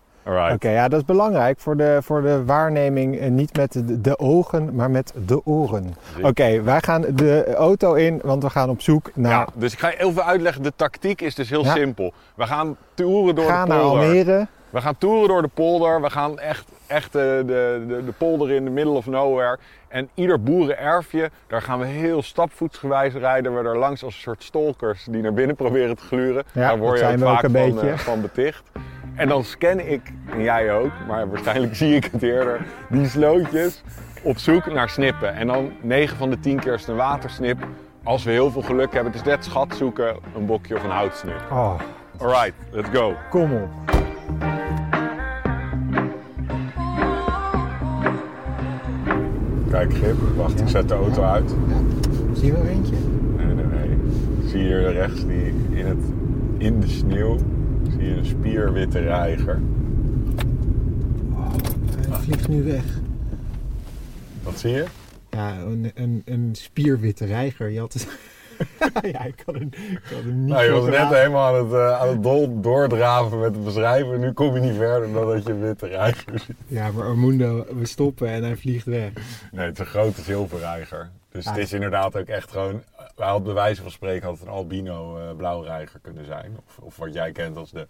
Oké, 0.53 0.70
ja, 0.70 0.88
dat 0.88 1.00
is 1.00 1.06
belangrijk 1.06 1.60
voor 1.60 1.77
de, 1.77 2.00
voor 2.01 2.22
de 2.22 2.46
waarneming. 2.46 3.20
eh, 3.20 3.29
Niet 3.29 3.56
met 3.58 3.72
de, 3.74 4.01
de 4.01 4.20
ogen, 4.20 4.75
maar 4.75 4.91
met 4.91 5.13
de 5.25 5.46
oren. 5.46 5.96
Oké, 6.22 6.62
wij 6.62 6.82
gaan 6.82 7.01
de 7.13 7.53
auto 7.56 7.94
in, 7.94 8.20
want 8.24 8.44
we 8.44 8.50
gaan 8.50 8.70
op 8.70 8.82
zoek 8.82 9.12
naar... 9.15 9.32
Ja, 9.32 9.48
dus 9.53 9.74
ik 9.74 9.79
ga 9.79 9.88
je 9.89 10.03
even 10.03 10.25
uitleggen. 10.25 10.63
De 10.63 10.74
tactiek 10.75 11.22
is 11.22 11.36
dus 11.36 11.50
heel 11.50 11.63
Ja. 11.63 11.74
simpel. 11.74 12.13
We 12.36 12.46
gaan 12.46 12.77
toeren 12.94 13.36
door 13.36 13.46
de 13.46 13.51
naar 13.51 13.65
polder. 13.68 13.82
Almere. 14.01 14.48
We 14.70 14.82
gaan 14.82 14.98
toeren 14.98 15.27
door 15.27 15.41
de 15.41 15.48
polder. 15.53 16.01
We 16.01 16.10
gaan 16.10 16.39
echt, 16.39 16.65
echt 16.89 17.12
de, 17.12 17.43
de, 17.46 17.86
de, 17.88 18.05
de 18.05 18.12
polder 18.12 18.51
in 18.51 18.63
the 18.63 18.72
middle 18.72 18.93
of 18.93 19.05
nowhere. 19.05 19.58
En 19.88 20.10
ieder 20.13 20.43
boerenerfje, 20.43 21.29
daar 21.48 21.62
gaan 21.62 21.79
we 21.79 21.86
heel 21.86 22.22
stapvoetsgewijs 22.22 23.13
rijden. 23.13 23.55
We 23.55 23.69
er 23.69 23.77
langs 23.77 24.03
als 24.03 24.15
een 24.15 24.22
soort 24.22 24.43
stalkers 24.43 25.03
die 25.10 25.22
naar 25.22 25.34
binnen 25.34 25.55
proberen 25.55 25.96
te 25.96 26.03
gluren. 26.03 26.43
Ja, 26.51 26.67
daar 26.67 26.77
word 26.77 27.00
je 27.00 27.05
ook 27.05 27.12
ook 27.12 27.19
vaak 27.19 27.50
van, 27.51 27.81
eh, 27.81 27.98
van 27.98 28.22
beticht. 28.22 28.63
En 29.15 29.27
dan 29.27 29.43
scan 29.43 29.79
ik, 29.79 30.01
en 30.31 30.43
jij 30.43 30.74
ook, 30.74 30.91
maar 31.08 31.29
waarschijnlijk 31.29 31.75
zie 31.81 31.96
ik 31.96 32.10
het 32.12 32.24
eerder, 32.24 32.62
die 32.89 33.08
slootjes 33.08 33.84
op 34.24 34.38
zoek 34.38 34.74
naar 34.74 34.89
snippen. 34.89 35.34
En 35.34 35.48
dan 35.48 35.72
9 35.81 36.17
van 36.17 36.29
de 36.29 36.39
10 36.39 36.60
keer 36.60 36.74
is 36.74 36.79
het 36.79 36.89
een 36.89 36.96
watersnip. 36.96 37.58
Als 38.03 38.24
we 38.24 38.31
heel 38.31 38.51
veel 38.51 38.62
geluk 38.62 38.93
hebben, 38.93 39.12
het 39.12 39.22
is 39.22 39.27
net 39.27 39.46
schat 39.46 39.75
zoeken, 39.75 40.15
een 40.36 40.46
bokje 40.46 40.75
of 40.75 40.84
een 40.84 40.89
houtsnip. 40.89 41.41
Oh, 41.51 41.79
Alright, 42.17 42.53
let's 42.72 42.89
go. 42.89 43.15
kom 43.29 43.53
op. 43.53 43.88
Kijk, 49.70 49.94
Gip, 49.94 50.18
wacht, 50.36 50.60
ik 50.60 50.68
zet 50.68 50.88
de 50.88 50.94
auto 50.94 51.22
uit. 51.22 51.54
Zie 52.34 52.46
je 52.46 52.54
er 52.58 52.68
eentje? 52.68 52.96
Nee, 53.38 53.46
nee, 53.46 53.66
nee. 53.66 53.98
Zie 54.48 54.60
je 54.60 54.66
hier 54.66 54.92
rechts 54.92 55.26
die 55.26 55.54
in 55.70 55.86
het 55.86 56.04
in 56.58 56.80
de 56.80 56.88
sneeuw 56.88 57.38
zie 57.90 58.08
je 58.08 58.16
een 58.16 58.26
spierwitte 58.26 59.00
reiger. 59.00 59.60
Hij 62.10 62.20
vliegt 62.20 62.48
nu 62.48 62.64
weg. 62.64 62.84
Wat 64.44 64.60
zie 64.60 64.72
je? 64.72 64.86
Ja, 65.30 65.60
een, 65.60 65.92
een, 65.96 66.22
een 66.26 66.50
spierwitte 66.52 67.26
reiger. 67.26 67.70
Je 67.70 67.80
had 67.80 67.94
het... 67.94 68.08
ja, 69.13 69.24
ik 69.24 69.44
kan, 69.46 69.56
hem, 69.56 69.70
ik 69.74 70.01
kan 70.10 70.18
hem 70.18 70.39
niet 70.39 70.48
Nou, 70.48 70.63
je 70.63 70.72
was 70.72 70.86
net 70.86 71.08
helemaal 71.10 71.56
aan 71.56 71.66
het, 71.66 71.74
eh, 71.74 72.01
aan 72.01 72.08
het 72.08 72.24
dol- 72.24 72.62
doordraven 72.62 73.39
met 73.39 73.56
het 73.56 73.63
beschrijven. 73.63 74.20
Nu 74.20 74.32
kom 74.34 74.54
je 74.54 74.60
niet 74.60 74.75
verder 74.75 75.13
dan 75.13 75.28
dat 75.28 75.46
je 75.46 75.58
witte 75.58 75.88
reiger 75.88 76.39
ziet. 76.39 76.56
Ja, 76.68 76.92
maar 76.92 77.06
Armundo, 77.06 77.66
we 77.80 77.86
stoppen 77.86 78.28
en 78.28 78.44
hij 78.44 78.56
vliegt 78.56 78.86
weg. 78.86 79.12
Nee, 79.51 79.66
het 79.66 79.74
is 79.74 79.80
een 79.80 79.86
grote 79.86 80.22
zilverreiger. 80.22 81.10
Dus 81.43 81.50
het 81.50 81.58
is 81.58 81.74
inderdaad 81.74 82.17
ook 82.17 82.25
echt 82.27 82.51
gewoon... 82.51 82.81
Wij 83.15 83.27
hadden 83.27 83.43
bij 83.43 83.53
wijze 83.53 83.81
van 83.81 83.91
spreken 83.91 84.27
had 84.27 84.38
het 84.38 84.48
een 84.48 84.53
albino 84.53 85.17
eh 85.17 85.36
blauwreiger 85.38 86.00
kunnen 86.00 86.25
zijn. 86.25 86.51
Of, 86.67 86.77
of 86.86 86.98
wat 86.98 87.13
jij 87.13 87.31
kent 87.31 87.58
als 87.58 87.72
de... 87.72 87.86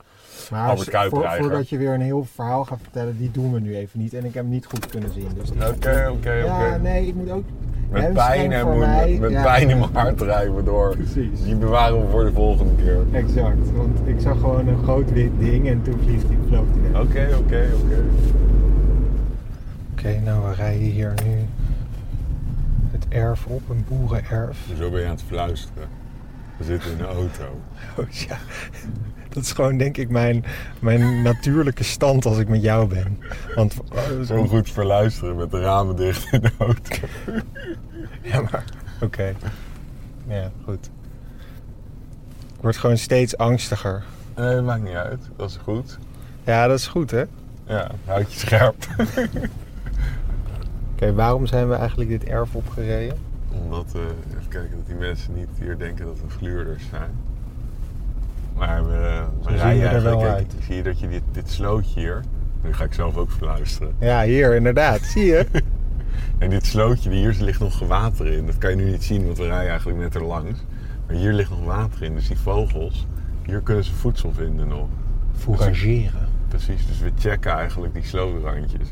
Maar 0.52 0.70
Albert 0.70 0.96
voor- 1.10 1.30
voordat 1.38 1.70
je 1.70 1.78
weer 1.78 1.94
een 1.94 2.02
heel 2.02 2.24
verhaal 2.34 2.66
gaat 2.66 2.80
vertellen, 2.82 3.18
die 3.18 3.32
doen 3.32 3.54
we 3.54 3.60
nu 3.60 3.76
even 3.76 4.00
niet. 4.00 4.14
En 4.14 4.26
ik 4.26 4.34
heb 4.34 4.44
hem 4.44 4.50
niet 4.52 4.66
goed 4.66 4.86
kunnen 4.86 5.12
zien. 5.14 5.28
Dus 5.40 5.52
Oké, 5.52 6.10
oké, 6.12 6.32
Ja, 6.32 6.68
oké. 6.68 6.78
nee, 6.82 7.08
ik 7.08 7.16
moet 7.16 7.30
ook... 7.32 7.44
Met 7.90 8.14
pijn 8.14 8.52
en 8.52 8.62
voor 8.62 8.72
moe- 8.72 8.80
mij. 8.86 9.18
met 9.20 9.32
Ja. 9.32 9.44
pijn 9.44 9.70
in 9.70 9.80
mijn 9.80 9.94
hart 9.94 10.22
rijden 10.22 10.56
we 10.56 10.64
door. 10.64 10.96
Precies. 10.96 11.44
Die 11.44 11.56
bewaren 11.56 12.02
we 12.02 12.08
voor 12.12 12.24
de 12.26 12.32
volgende 12.32 12.84
keer. 12.84 13.00
Exact, 13.12 13.72
want 13.76 14.00
ik 14.08 14.20
zag 14.20 14.40
gewoon 14.40 14.68
een 14.68 14.84
groot 14.84 15.12
wit 15.12 15.32
ding 15.40 15.68
en 15.68 15.82
toen 15.82 16.00
vliegt 16.04 16.24
hij, 16.28 16.38
vloog 16.48 16.66
hij. 16.92 17.02
Oké, 17.02 17.36
oké, 17.38 17.70
oké. 17.84 18.04
Oké, 19.92 20.20
nou 20.26 20.48
we 20.48 20.54
rijden 20.54 20.82
hier 20.88 21.14
nu 21.26 21.32
erf 23.10 23.46
op, 23.46 23.70
een 23.70 23.86
boerenerf. 23.88 24.58
Zo 24.78 24.90
ben 24.90 25.00
je 25.00 25.06
aan 25.06 25.12
het 25.12 25.24
fluisteren. 25.28 25.88
We 26.58 26.64
zitten 26.64 26.92
in 26.92 27.00
een 27.00 27.06
auto. 27.06 27.44
Oh, 27.98 28.10
ja. 28.10 28.38
Dat 29.30 29.44
is 29.44 29.52
gewoon 29.52 29.78
denk 29.78 29.98
ik 29.98 30.10
mijn, 30.10 30.46
mijn 30.80 31.22
natuurlijke 31.22 31.84
stand 31.84 32.26
als 32.26 32.38
ik 32.38 32.48
met 32.48 32.62
jou 32.62 32.88
ben. 32.88 33.20
Want 33.56 33.76
oh, 33.94 34.22
Zo 34.26 34.48
goed 34.48 34.72
verluisteren 34.72 35.36
met 35.36 35.52
de 35.52 35.60
ramen 35.60 35.96
dicht 35.96 36.34
in 36.34 36.42
de 36.42 36.52
auto. 36.58 36.96
Ja, 38.22 38.42
maar 38.42 38.64
oké. 39.02 39.34
Ja, 40.28 40.52
goed. 40.64 40.90
Ik 42.56 42.62
word 42.62 42.78
gewoon 42.78 42.98
steeds 42.98 43.38
angstiger. 43.38 44.04
Nee, 44.36 44.56
dat 44.56 44.64
maakt 44.64 44.84
niet 44.84 44.94
uit. 44.94 45.22
Dat 45.36 45.50
is 45.50 45.58
goed. 45.64 45.98
Ja, 46.44 46.68
dat 46.68 46.78
is 46.78 46.88
goed 46.88 47.12
hè? 47.12 47.24
Ja, 47.68 47.92
houd 48.06 48.34
je 48.34 48.40
scherp. 48.40 48.88
Oké, 51.02 51.14
waarom 51.14 51.46
zijn 51.46 51.70
we 51.70 51.76
eigenlijk 51.76 52.10
dit 52.10 52.24
erf 52.24 52.56
opgereden? 52.56 53.18
Omdat, 53.64 53.94
eh, 53.96 54.02
even 54.30 54.48
kijken, 54.50 54.78
dat 54.78 54.86
die 54.86 54.96
mensen 54.96 55.34
niet 55.34 55.50
hier 55.60 55.78
denken 55.78 56.06
dat 56.06 56.16
we 56.22 56.30
gluurders 56.30 56.84
zijn. 56.90 57.12
Maar 58.58 58.88
we, 58.88 59.26
rijden 59.44 59.84
er 59.84 59.88
eigenlijk, 59.88 60.04
wel 60.04 60.18
kijk, 60.18 60.34
uit. 60.34 60.56
zie 60.64 60.76
je 60.76 60.84
dat 60.84 61.00
je 61.00 61.08
dit, 61.08 61.22
dit 61.32 61.50
slootje 61.50 62.00
hier, 62.00 62.24
nu 62.64 62.74
ga 62.74 62.84
ik 62.84 62.94
zelf 62.94 63.18
ook 63.18 63.32
verluisteren. 63.32 63.94
Ja, 64.00 64.24
hier 64.24 64.56
inderdaad. 64.56 65.00
Zie 65.00 65.26
je? 65.26 65.46
En 66.38 66.50
dit 66.50 66.66
slootje, 66.66 67.10
hier 67.10 67.38
ligt 67.40 67.60
nog 67.60 67.80
water 67.80 68.28
in. 68.28 68.46
Dat 68.46 68.58
kan 68.58 68.70
je 68.70 68.76
nu 68.76 68.90
niet 68.90 69.04
zien, 69.04 69.26
want 69.26 69.38
we 69.38 69.46
rijden 69.46 69.70
eigenlijk 69.70 70.00
net 70.00 70.16
erlangs. 70.16 70.60
Maar 71.08 71.16
hier 71.16 71.34
ligt 71.34 71.50
nog 71.50 71.64
water 71.64 72.04
in, 72.04 72.14
dus 72.14 72.28
die 72.28 72.38
vogels, 72.38 73.08
hier 73.46 73.62
kunnen 73.62 73.84
ze 73.84 73.94
voedsel 73.94 74.34
vinden 74.34 74.68
nog. 74.68 74.88
Fourageren. 75.38 76.28
Precies, 76.48 76.88
dus 76.88 77.00
we 77.00 77.12
checken 77.18 77.52
eigenlijk 77.52 77.94
die 77.94 78.04
slootrandjes. 78.04 78.90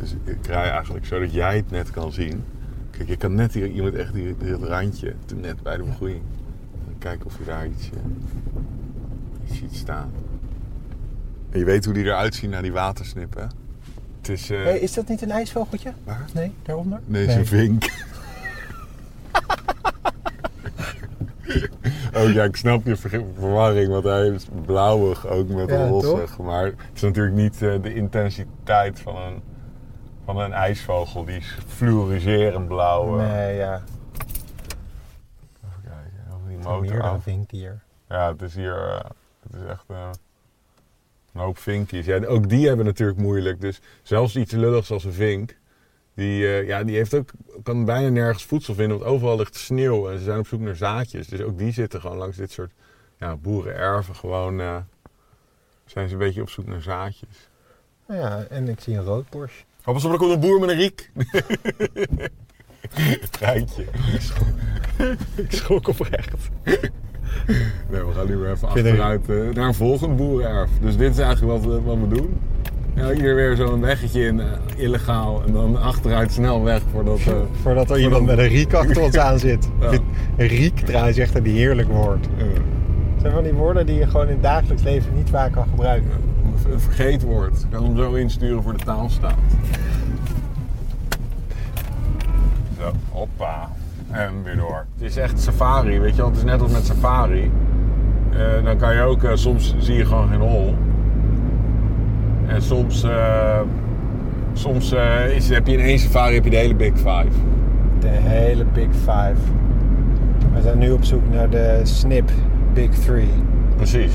Dus 0.00 0.14
ik 0.24 0.46
rij 0.46 0.70
eigenlijk 0.70 1.06
zodat 1.06 1.32
jij 1.32 1.56
het 1.56 1.70
net 1.70 1.90
kan 1.90 2.12
zien. 2.12 2.44
Kijk, 2.90 3.08
je 3.08 3.16
kan 3.16 3.34
net 3.34 3.52
hier, 3.54 3.74
je 3.74 3.82
moet 3.82 3.94
echt 3.94 4.14
hier, 4.14 4.34
dit 4.38 4.62
randje, 4.62 5.14
toen 5.26 5.40
net 5.40 5.62
bij 5.62 5.76
de 5.76 5.82
begroeiing. 5.82 6.22
Kijken 6.98 7.26
of 7.26 7.38
je 7.38 7.44
daar 7.44 7.66
iets, 7.66 7.90
iets 9.46 9.58
ziet 9.58 9.74
staan. 9.76 10.10
En 11.50 11.58
je 11.58 11.64
weet 11.64 11.84
hoe 11.84 11.94
die 11.94 12.04
eruit 12.04 12.34
zien 12.34 12.50
na 12.50 12.60
die 12.60 12.72
watersnippen. 12.72 13.50
Het 14.18 14.28
is... 14.28 14.50
eh, 14.50 14.62
Hey, 14.62 14.78
is 14.78 14.92
dat 14.94 15.08
niet 15.08 15.22
een 15.22 15.30
ijsvogeltje? 15.30 15.92
waar? 16.04 16.24
Nee, 16.34 16.52
daaronder? 16.62 17.00
Nee, 17.06 17.20
het 17.22 17.30
is 17.30 17.36
een 17.36 17.46
vink. 17.46 17.84
oh 22.16 22.32
ja, 22.32 22.44
ik 22.44 22.56
snap 22.56 22.86
je 22.86 22.96
ver- 22.96 23.24
verwarring, 23.38 23.88
want 23.88 24.04
hij 24.04 24.26
is 24.28 24.46
blauwig 24.66 25.26
ook 25.26 25.48
met 25.48 25.68
Ja, 25.68 25.86
rossig. 25.86 26.38
Maar 26.38 26.64
het 26.64 26.74
is 26.94 27.00
natuurlijk 27.02 27.36
niet 27.36 27.62
eh, 27.62 27.82
de 27.82 27.94
intensiteit 27.94 29.00
van 29.00 29.16
een, 29.16 29.40
van 30.32 30.42
een 30.42 30.52
ijsvogel. 30.52 31.24
Die 31.24 31.36
is 31.36 31.56
fluoriserend 31.66 32.68
blauw. 32.68 33.18
eh. 33.18 33.32
Nee, 33.32 33.56
ja. 33.56 33.82
Even 35.64 35.82
kijken, 35.82 36.34
of 36.34 36.48
die 36.48 36.56
motor 36.56 36.80
meer 36.80 37.02
dan. 37.02 37.22
Ja, 38.08 38.32
het 38.32 38.42
is 38.42 38.54
hier... 38.54 38.76
eh, 38.76 39.10
het 39.42 39.54
is 39.62 39.68
echt 39.68 39.84
eh, 39.86 40.10
een 41.32 41.40
hoop 41.40 41.58
vinkjes. 41.58 42.06
Ja, 42.06 42.24
ook 42.26 42.48
die 42.48 42.66
hebben 42.66 42.86
natuurlijk 42.86 43.18
moeilijk. 43.18 43.60
Dus 43.60 43.80
zelfs 44.02 44.36
iets 44.36 44.52
lulligs 44.52 44.90
als 44.90 45.04
een 45.04 45.12
vink... 45.12 45.58
Die, 46.14 46.46
ja, 46.46 46.84
die 46.84 46.96
heeft 46.96 47.14
ook, 47.14 47.30
kan 47.62 47.84
bijna 47.84 48.08
nergens 48.08 48.44
voedsel 48.44 48.74
vinden, 48.74 48.98
want 48.98 49.10
overal 49.10 49.36
ligt 49.36 49.54
sneeuw 49.56 50.10
en 50.10 50.18
ze 50.18 50.24
zijn 50.24 50.38
op 50.38 50.46
zoek 50.46 50.60
naar 50.60 50.76
zaadjes. 50.76 51.26
Dus 51.26 51.40
ook 51.40 51.58
die 51.58 51.72
zitten 51.72 52.00
gewoon 52.00 52.16
langs 52.16 52.36
dit 52.36 52.50
soort 52.50 52.72
ja, 53.16 53.36
boerenerven 53.36 54.16
gewoon, 54.16 54.84
zijn 55.84 56.08
ze 56.08 56.12
een 56.12 56.18
beetje 56.18 56.42
op 56.42 56.50
zoek 56.50 56.66
naar 56.66 56.80
zaadjes. 56.80 57.48
Ja, 58.08 58.42
en 58.42 58.68
ik 58.68 58.80
zie 58.80 58.96
een 58.96 59.04
roodborst. 59.04 59.64
Pas 59.84 60.04
op, 60.04 60.12
er 60.12 60.18
komt 60.18 60.32
een 60.32 60.40
boer 60.40 60.60
met 60.60 60.70
een 60.70 60.76
riek. 60.76 61.10
Rijtje. 63.40 63.84
Ik 65.36 65.52
schrok 65.52 65.88
oprecht. 65.88 66.50
Nee, 67.90 68.04
we 68.04 68.12
gaan 68.16 68.26
nu 68.26 68.36
weer 68.36 68.50
even 68.50 68.68
achteruit 68.68 69.28
eh, 69.28 69.36
naar 69.54 69.66
een 69.66 69.74
volgend 69.74 70.16
boerenerf. 70.16 70.70
Dus 70.80 70.96
dit 70.96 71.10
is 71.12 71.18
eigenlijk 71.18 71.52
wat 71.62 71.72
we, 71.74 71.80
wat 71.82 71.96
we 71.98 72.08
doen. 72.16 72.40
Ja, 72.94 73.10
hier 73.10 73.34
weer 73.34 73.56
zo'n 73.56 73.80
weggetje 73.80 74.24
in, 74.26 74.40
eh, 74.40 74.46
illegaal. 74.76 75.42
En 75.46 75.52
dan 75.52 75.82
achteruit 75.82 76.32
snel 76.32 76.62
weg 76.62 76.82
voordat... 76.92 77.18
eh, 77.18 77.34
Voordat 77.62 77.90
er 77.90 77.98
iemand 78.00 78.26
met 78.26 78.38
een 78.38 78.48
riek 78.48 78.72
achter 78.74 79.02
ons 79.02 79.16
aan 79.28 79.38
zit. 79.38 79.68
Ja. 79.80 79.90
Riek 80.36 80.78
trouwens 80.80 81.16
echt 81.18 81.34
een 81.34 81.44
heerlijk 81.46 81.88
woord. 81.88 82.26
Het 82.36 83.20
zijn 83.20 83.32
van 83.32 83.42
die 83.42 83.52
woorden 83.52 83.86
die 83.86 83.94
je 83.98 84.06
gewoon 84.06 84.26
in 84.26 84.32
het 84.32 84.42
dagelijks 84.42 84.82
leven 84.82 85.14
niet 85.14 85.30
vaak 85.30 85.52
kan 85.52 85.66
gebruiken. 85.70 86.10
Een 86.64 86.80
vergeetwoord. 86.80 87.62
Ik 87.62 87.70
kan 87.70 87.84
hem 87.84 87.96
zo 87.96 88.12
insturen 88.12 88.62
voor 88.62 88.76
de 88.76 88.84
taalstaat. 88.84 89.34
Zo, 92.78 92.92
hoppa. 93.10 93.68
En 94.10 94.42
weer 94.42 94.56
door. 94.56 94.86
Het 94.94 95.02
is 95.02 95.16
echt 95.16 95.40
safari, 95.40 96.00
weet 96.00 96.10
je 96.10 96.16
wel. 96.16 96.26
Het 96.26 96.36
is 96.36 96.44
net 96.44 96.60
als 96.60 96.72
met 96.72 96.86
safari. 96.86 97.50
Eh, 98.32 98.64
dan 98.64 98.76
kan 98.76 98.94
je 98.94 99.00
ook, 99.00 99.22
eh, 99.22 99.30
soms 99.34 99.74
zie 99.78 99.96
je 99.96 100.06
gewoon 100.06 100.28
geen 100.28 100.40
hol. 100.40 100.74
En 102.46 102.62
soms, 102.62 103.02
eh, 103.02 103.60
soms 104.52 104.94
is, 105.34 105.48
heb 105.48 105.66
je 105.66 105.72
in 105.72 105.80
één 105.80 105.98
safari 105.98 106.34
heb 106.34 106.44
je 106.44 106.50
de 106.50 106.56
hele 106.56 106.74
Big 106.74 106.96
Five. 106.96 107.28
De 107.98 108.08
hele 108.08 108.64
Big 108.64 108.88
Five. 108.90 109.40
We 110.54 110.62
zijn 110.62 110.78
nu 110.78 110.90
op 110.90 111.04
zoek 111.04 111.22
naar 111.32 111.50
de 111.50 111.80
Snip 111.82 112.30
Big 112.72 112.90
Three. 112.90 113.28
Precies. 113.76 114.12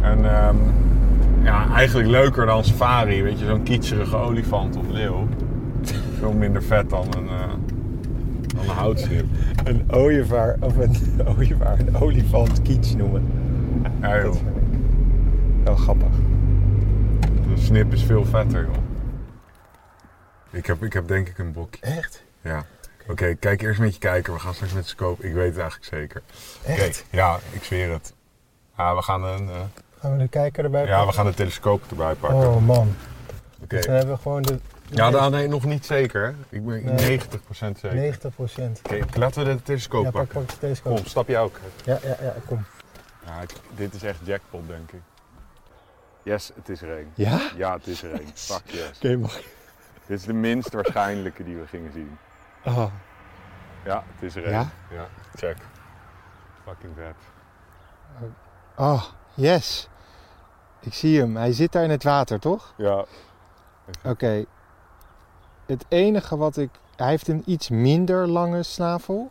En 0.00 0.24
ehm, 0.24 0.56
ja, 1.42 1.74
eigenlijk 1.74 2.08
leuker 2.08 2.46
dan 2.46 2.64
safari. 2.64 3.22
Weet 3.22 3.38
je, 3.38 3.46
zo'n 3.46 3.62
kietserige 3.62 4.16
olifant 4.16 4.76
of 4.76 4.88
leeuw. 4.88 5.28
Veel 6.18 6.32
minder 6.32 6.62
vet 6.62 6.90
dan 6.90 7.06
een, 7.16 7.28
eh, 7.28 7.48
dan 8.46 8.64
een 8.64 8.76
houtsnip. 8.76 9.24
Een 9.64 9.84
ooievaar, 9.92 10.56
of 10.60 10.76
een 10.76 10.96
ooievaar, 11.36 11.78
een 11.78 11.96
olifant 11.96 12.62
kiets 12.62 12.94
noemen. 12.94 13.26
Ja, 14.00 14.16
joh. 14.16 14.24
dat 14.24 14.36
vind 14.36 14.56
ik 14.56 15.64
wel 15.64 15.76
grappig. 15.76 16.12
Een 17.50 17.58
snip 17.58 17.92
is 17.92 18.02
veel 18.02 18.24
vetter, 18.24 18.64
joh. 18.64 18.86
Ik 20.50 20.66
heb, 20.66 20.82
ik 20.82 20.92
heb 20.92 21.08
denk 21.08 21.28
ik 21.28 21.38
een 21.38 21.52
bokje. 21.52 21.80
Echt? 21.80 22.24
Ja. 22.40 22.64
Oké, 23.08 23.34
kijk 23.34 23.62
eerst 23.62 23.80
met 23.80 23.92
je 23.92 23.98
kijken. 23.98 24.32
We 24.32 24.38
gaan 24.38 24.54
straks 24.54 24.72
met 24.72 24.82
de 24.82 24.88
scope. 24.88 25.26
Ik 25.26 25.34
weet 25.34 25.48
het 25.48 25.58
eigenlijk 25.58 25.88
zeker. 25.94 26.22
Echt? 26.64 27.04
Ja, 27.10 27.38
ik 27.50 27.64
zweer 27.64 27.92
het. 27.92 28.14
Ja, 28.76 28.94
we 28.94 29.02
gaan, 29.02 29.24
een, 29.24 29.48
eh, 29.48 29.60
Gaan 30.00 30.12
we 30.12 30.18
de 30.18 30.28
kijker 30.28 30.64
erbij 30.64 30.86
ja, 30.86 31.06
we 31.06 31.12
gaan 31.12 31.26
de 31.26 31.34
telescoop 31.34 31.82
erbij 31.90 32.14
pakken. 32.14 32.38
Oh 32.48 32.66
man. 32.66 32.94
Oké. 33.62 33.76
Dus 33.76 33.86
dan 33.86 33.94
hebben 33.94 34.14
we 34.14 34.20
gewoon 34.22 34.42
de 34.42 34.58
Ja, 34.90 35.10
dan, 35.10 35.30
nee, 35.30 35.48
nog 35.48 35.64
niet 35.64 35.86
zeker. 35.86 36.22
hè. 36.24 36.56
Ik 36.56 36.66
ben 36.66 36.84
Nee. 36.84 37.18
90% 37.20 37.78
zeker. 37.78 37.94
90 37.94 38.34
procent. 38.34 38.80
Oké, 38.84 39.18
laten 39.18 39.44
we 39.46 39.54
de 39.54 39.62
telescoop 39.62 40.04
Ja, 40.04 40.10
pakken. 40.10 40.34
pak 40.40 40.48
de 40.50 40.58
telescoop. 40.58 40.96
Kom, 40.96 41.06
stap 41.06 41.28
je 41.28 41.38
ook. 41.38 41.56
Ja, 41.84 41.98
ja, 42.02 42.16
ja, 42.20 42.34
kom. 42.46 42.64
Ja, 43.26 43.40
ik- 43.40 43.52
dit 43.76 43.94
is 43.94 44.02
echt 44.02 44.18
jackpot, 44.22 44.68
denk 44.68 44.92
ik. 44.92 45.00
Yes, 46.22 46.50
het 46.54 46.68
is 46.68 46.82
één. 46.82 47.12
Ja? 47.14 47.40
Ja, 47.56 47.72
het 47.72 47.86
is 47.86 48.02
één. 48.02 48.26
Fuck 48.34 48.62
yes. 48.64 48.90
Oké, 48.96 49.16
mag 49.16 49.34
Dit 50.06 50.18
is 50.18 50.24
de 50.24 50.32
minst 50.32 50.72
waarschijnlijke 50.72 51.44
die 51.44 51.56
we 51.56 51.66
gingen 51.66 51.92
zien. 51.92 52.18
Oh, 52.64 52.84
Ja, 53.84 54.04
het 54.14 54.22
is 54.22 54.36
één. 54.36 54.50
Ja? 54.50 54.68
Ja, 54.90 55.06
check. 55.34 55.56
Fucking 56.64 56.92
vet. 56.96 57.14
oh, 58.76 59.02
yes. 59.38 59.88
Ik 60.80 60.94
zie 60.94 61.20
hem. 61.20 61.36
Hij 61.36 61.52
zit 61.52 61.72
daar 61.72 61.84
in 61.84 61.90
het 61.90 62.02
water, 62.02 62.40
toch? 62.40 62.74
Ja. 62.76 63.04
Oké. 64.04 64.44
Het 65.66 65.84
enige 65.88 66.36
wat 66.36 66.56
ik... 66.56 66.70
Hij 66.96 67.08
heeft 67.08 67.28
een 67.28 67.42
iets 67.46 67.68
minder 67.68 68.28
lange 68.28 68.62
snavel. 68.62 69.30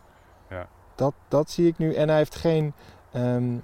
Ja. 0.50 0.68
Dat, 0.94 1.14
dat 1.28 1.50
zie 1.50 1.66
ik 1.66 1.78
nu. 1.78 1.94
En 1.94 2.08
hij 2.08 2.16
heeft 2.16 2.34
geen... 2.34 2.72
ehm, 3.12 3.56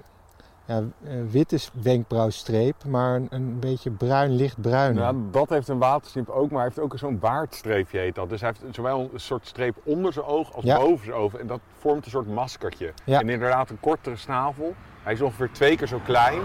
ja, 0.65 0.83
eh, 1.03 1.13
witte 1.29 1.59
wenkbrauwstreep, 1.81 2.75
maar 2.85 3.15
een, 3.15 3.27
een 3.29 3.59
beetje 3.59 3.91
bruin, 3.91 4.31
lichtbruin. 4.35 4.95
Ja, 4.95 5.13
dat 5.31 5.49
heeft 5.49 5.67
een 5.67 5.77
watersnip 5.77 6.29
ook, 6.29 6.49
maar 6.49 6.59
hij 6.59 6.67
heeft 6.73 6.79
ook 6.79 6.97
zo'n 6.97 7.19
baardstreepje 7.19 7.99
heet 7.99 8.15
dat. 8.15 8.29
Dus 8.29 8.41
hij 8.41 8.53
heeft 8.59 8.75
zowel 8.75 9.09
een 9.13 9.19
soort 9.19 9.47
streep 9.47 9.75
onder 9.83 10.13
zijn 10.13 10.25
oog 10.25 10.53
als 10.53 10.63
Ja. 10.65 10.77
boven 10.79 11.05
zijn 11.05 11.17
oog. 11.17 11.33
En 11.33 11.47
dat 11.47 11.59
vormt 11.79 12.05
een 12.05 12.11
soort 12.11 12.27
maskertje. 12.27 12.93
Ja. 13.03 13.19
En 13.19 13.29
inderdaad 13.29 13.69
een 13.69 13.79
kortere 13.79 14.15
snavel. 14.15 14.75
Hij 15.03 15.13
is 15.13 15.21
ongeveer 15.21 15.51
twee 15.51 15.77
keer 15.77 15.87
zo 15.87 15.99
klein. 16.05 16.39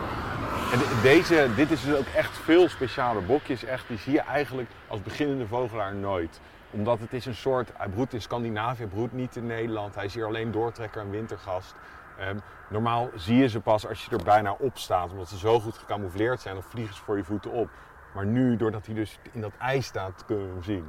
En 0.72 0.78
de- 0.78 0.98
deze, 1.02 1.48
dit 1.56 1.70
is 1.70 1.84
dus 1.84 1.96
ook 1.98 2.06
echt 2.16 2.36
veel 2.36 2.68
specialer 2.68 3.24
bokjes. 3.24 3.64
Echt, 3.64 3.88
die 3.88 3.98
zie 3.98 4.12
je 4.12 4.20
eigenlijk 4.20 4.68
als 4.88 5.02
beginnende 5.02 5.46
vogelaar 5.46 5.94
nooit. 5.94 6.40
Omdat 6.70 7.00
het 7.00 7.12
is 7.12 7.26
een 7.26 7.34
soort, 7.34 7.70
hij 7.76 7.88
broedt 7.88 8.12
in 8.14 8.22
Scandinavië, 8.22 8.76
hij 8.82 8.86
broedt 8.86 9.12
niet 9.12 9.36
in 9.36 9.46
Nederland. 9.46 9.94
Hij 9.94 10.04
is 10.04 10.14
hier 10.14 10.26
alleen 10.26 10.50
doortrekker 10.50 11.00
en 11.00 11.10
wintergast. 11.10 11.74
Ehm, 12.20 12.38
normaal 12.70 13.08
zie 13.14 13.36
je 13.36 13.48
ze 13.48 13.60
pas 13.60 13.86
als 13.88 14.04
je 14.04 14.16
er 14.16 14.24
bijna 14.24 14.56
op 14.58 14.78
staat, 14.78 15.10
omdat 15.10 15.28
ze 15.28 15.38
zo 15.38 15.60
goed 15.60 15.78
gecamoufleerd 15.78 16.40
zijn, 16.40 16.54
dan 16.54 16.62
vliegen 16.62 16.94
ze 16.94 17.02
voor 17.02 17.16
je 17.16 17.24
voeten 17.24 17.50
op. 17.50 17.68
Maar 18.14 18.26
nu, 18.26 18.56
doordat 18.56 18.86
hij 18.86 18.94
dus 18.94 19.18
in 19.32 19.40
dat 19.40 19.52
ijs 19.58 19.86
staat, 19.86 20.24
kunnen 20.24 20.46
we 20.46 20.52
hem 20.52 20.62
zien. 20.62 20.84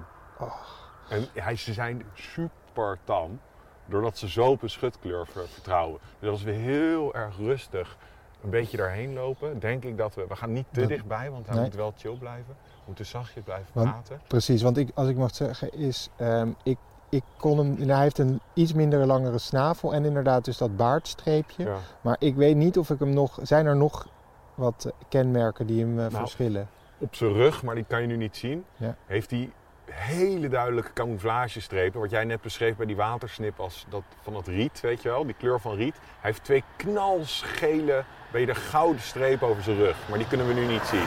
En 1.10 1.28
hij, 1.34 1.56
ze 1.56 1.74
zijn 1.74 2.04
super 2.14 2.98
tam, 3.04 3.40
doordat 3.86 4.18
ze 4.18 4.30
zo 4.30 4.46
op 4.46 4.62
een 4.62 4.70
schutkleur 4.70 5.28
ver- 5.28 5.48
vertrouwen. 5.48 6.00
Dus 6.20 6.30
als 6.30 6.44
we 6.44 6.52
heel 6.52 7.14
erg 7.14 7.38
rustig 7.38 7.98
een 8.44 8.50
beetje 8.50 8.78
daarheen 8.78 9.14
lopen, 9.14 9.60
denk 9.60 9.84
ik 9.84 9.98
dat 9.98 10.16
we... 10.16 10.26
We 10.28 10.36
gaan 10.36 10.52
niet 10.54 10.66
te 10.72 10.80
Dat- 10.80 10.90
dichtbij, 10.90 11.32
want 11.32 11.46
hij 11.46 11.56
Nee. 11.56 11.64
moet 11.66 11.76
wel 11.76 11.94
chill 11.98 12.18
blijven. 12.18 12.56
We 12.64 12.82
moeten 12.86 13.06
zachtjes 13.06 13.44
blijven 13.44 13.68
Want- 13.74 13.90
praten. 13.90 14.22
Precies, 14.28 14.62
want 14.62 14.78
ik, 14.78 14.90
als 14.94 15.08
ik 15.08 15.16
mag 15.18 15.36
zeggen, 15.36 15.74
is 15.74 16.10
ehm, 16.16 16.52
ik, 16.64 16.78
ik 17.12 17.24
kon 17.38 17.58
hem. 17.58 17.76
nou, 17.78 17.92
hij 17.92 18.02
heeft 18.02 18.18
een 18.18 18.40
iets 18.54 18.74
minder 18.74 19.06
langere 19.06 19.38
snavel 19.38 19.94
en 19.94 20.06
inderdaad 20.06 20.46
dus 20.46 20.58
dat 20.58 20.76
baardstreepje. 20.78 21.64
Ja. 21.64 21.76
Maar 22.02 22.16
ik 22.20 22.36
weet 22.36 22.56
niet 22.56 22.78
of 22.78 22.90
ik 22.90 23.00
hem 23.00 23.14
nog. 23.14 23.40
Zijn 23.42 23.66
er 23.66 23.76
nog 23.76 24.08
wat 24.56 24.86
eh, 24.86 24.92
kenmerken 25.10 25.66
die 25.68 25.80
hem 25.82 25.90
eh, 25.92 25.96
Nou, 26.06 26.12
verschillen? 26.12 26.70
Op 26.98 27.16
zijn 27.16 27.34
rug, 27.34 27.64
maar 27.64 27.76
die 27.76 27.86
kan 27.88 28.02
je 28.02 28.08
nu 28.08 28.18
niet 28.18 28.38
zien, 28.38 28.66
Ja. 28.78 28.96
heeft 29.06 29.32
hij 29.32 29.52
hele 29.92 30.50
duidelijke 30.50 30.94
camouflagestrepen. 30.94 32.00
Wat 32.00 32.10
jij 32.10 32.24
net 32.24 32.42
beschreef 32.42 32.76
bij 32.76 32.86
die 32.86 32.96
watersnip 32.96 33.60
als 33.60 33.86
dat, 33.90 34.02
van 34.22 34.34
dat 34.34 34.48
riet, 34.48 34.80
weet 34.82 35.02
je 35.02 35.10
wel, 35.10 35.26
die 35.26 35.34
kleur 35.34 35.60
van 35.60 35.76
riet. 35.76 35.94
Hij 35.94 36.30
heeft 36.32 36.44
twee 36.44 36.64
knalsgele, 36.76 38.04
beetje 38.32 38.56
gouden 38.56 39.02
strepen 39.02 39.48
over 39.48 39.64
zijn 39.64 39.78
rug. 39.78 39.98
Maar 40.10 40.18
die 40.18 40.28
kunnen 40.28 40.48
we 40.48 40.54
nu 40.54 40.66
niet 40.66 40.84
zien. 40.84 41.06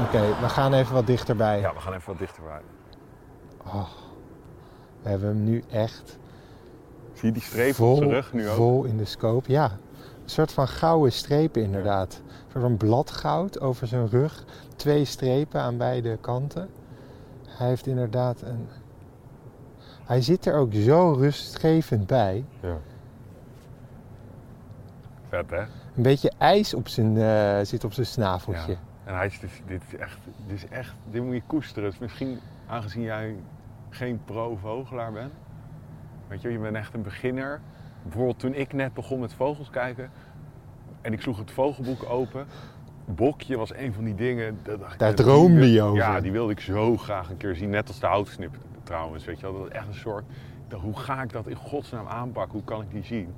Oké, 0.00 0.20
we 0.40 0.48
gaan 0.48 0.72
even 0.74 0.94
wat 0.94 1.06
dichterbij. 1.06 1.60
Ja, 1.60 1.74
we 1.74 1.80
gaan 1.80 1.92
even 1.94 2.08
wat 2.08 2.18
dichterbij. 2.18 2.60
Oh, 3.66 3.88
we 5.06 5.12
hebben 5.12 5.28
hem 5.28 5.44
nu 5.44 5.62
echt 5.70 6.18
Zie 7.12 7.28
je 7.28 7.32
die 7.32 7.42
strepen 7.42 7.74
vol, 7.74 7.90
op 7.90 7.96
zijn 7.96 8.10
rug 8.10 8.32
nu 8.32 8.48
ook? 8.48 8.54
vol 8.56 8.84
in 8.84 8.96
de 8.96 9.04
scope. 9.04 9.52
Ja, 9.52 9.64
een 9.64 10.30
soort 10.30 10.52
van 10.52 10.68
gouden 10.68 11.12
strepen 11.12 11.62
inderdaad. 11.62 12.22
Een 12.26 12.50
soort 12.50 12.64
van 12.64 12.76
bladgoud 12.76 13.60
over 13.60 13.86
zijn 13.86 14.08
rug. 14.08 14.44
Twee 14.76 15.04
strepen 15.04 15.60
aan 15.60 15.76
beide 15.76 16.18
kanten. 16.20 16.68
Hij 17.48 17.68
heeft 17.68 17.86
inderdaad 17.86 18.42
een... 18.42 18.68
Hij 20.04 20.22
zit 20.22 20.46
er 20.46 20.54
ook 20.54 20.74
zo 20.74 21.12
rustgevend 21.12 22.06
bij. 22.06 22.44
Ja. 22.60 22.78
Vet 25.28 25.50
hè? 25.50 25.60
Een 25.96 26.02
beetje 26.02 26.32
ijs 26.38 26.74
op 26.74 26.88
zijn, 26.88 27.16
eh, 27.18 27.58
zit 27.62 27.84
op 27.84 27.92
zijn 27.92 28.06
snaveltje. 28.06 28.72
Ja. 28.72 28.78
En 29.04 29.14
hij 29.14 29.26
is, 29.26 29.40
dus- 29.40 29.62
dit 29.66 29.82
is 29.88 29.98
echt, 29.98 30.18
dit 30.46 30.56
is 30.56 30.68
echt, 30.68 30.94
dit 31.10 31.22
moet 31.22 31.34
je 31.34 31.42
koesteren. 31.46 31.90
Dus 31.90 31.98
misschien, 31.98 32.38
aangezien 32.66 33.02
jij 33.02 33.34
geen 33.96 34.20
pro-vogelaar 34.24 35.12
bent, 35.12 35.32
weet 36.28 36.42
je, 36.42 36.52
je 36.52 36.58
bent 36.58 36.76
echt 36.76 36.94
een 36.94 37.02
beginner. 37.02 37.60
Bijvoorbeeld 38.02 38.38
toen 38.38 38.54
ik 38.54 38.72
net 38.72 38.94
begon 38.94 39.20
met 39.20 39.34
vogels 39.34 39.70
kijken 39.70 40.10
en 41.00 41.12
ik 41.12 41.20
sloeg 41.20 41.38
het 41.38 41.50
vogelboek 41.50 42.10
open. 42.10 42.46
Bokje 43.04 43.56
was 43.56 43.74
een 43.74 43.92
van 43.92 44.04
die 44.04 44.14
dingen. 44.14 44.58
dat 44.62 44.80
dacht 44.80 44.92
ik, 44.92 44.98
Daar 44.98 45.14
die 45.14 45.24
droomde 45.24 45.60
wil- 45.60 45.68
je 45.68 45.82
over. 45.82 45.96
Ja, 45.96 46.20
die 46.20 46.32
wilde 46.32 46.52
ik 46.52 46.60
zo 46.60 46.96
graag 46.96 47.30
een 47.30 47.36
keer 47.36 47.54
zien. 47.56 47.70
Net 47.70 47.88
als 47.88 48.00
de 48.00 48.06
houtsnip 48.06 48.54
trouwens, 48.82 49.24
weet 49.24 49.40
je. 49.40 49.46
Dat 49.46 49.54
is 49.66 49.72
echt 49.72 49.86
een 49.86 49.94
soort, 49.94 50.24
ik 50.68 50.76
hoe 50.76 50.98
ga 50.98 51.22
ik 51.22 51.32
dat 51.32 51.46
in 51.46 51.56
godsnaam 51.56 52.06
aanpakken? 52.06 52.52
Hoe 52.52 52.64
kan 52.64 52.80
ik 52.82 52.90
die 52.90 53.04
zien? 53.04 53.34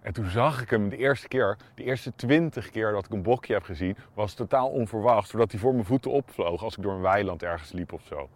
En 0.00 0.12
toen 0.12 0.28
zag 0.28 0.62
ik 0.62 0.70
hem 0.70 0.88
de 0.88 0.96
eerste 0.96 1.28
keer, 1.28 1.56
de 1.74 1.82
eerste 1.84 2.12
twintig 2.16 2.70
keer 2.70 2.92
dat 2.92 3.04
ik 3.04 3.12
een 3.12 3.22
bokje 3.22 3.52
heb 3.52 3.62
gezien, 3.62 3.96
was 4.14 4.34
totaal 4.34 4.68
onverwacht. 4.68 5.28
Zodat 5.28 5.50
hij 5.50 5.60
voor 5.60 5.72
mijn 5.72 5.84
voeten 5.84 6.10
opvloog 6.10 6.62
als 6.62 6.76
ik 6.76 6.82
door 6.82 6.92
een 6.94 7.00
weiland 7.00 7.42
ergens 7.42 7.72
liep 7.72 7.92
of 7.92 8.02
zo. 8.04 8.28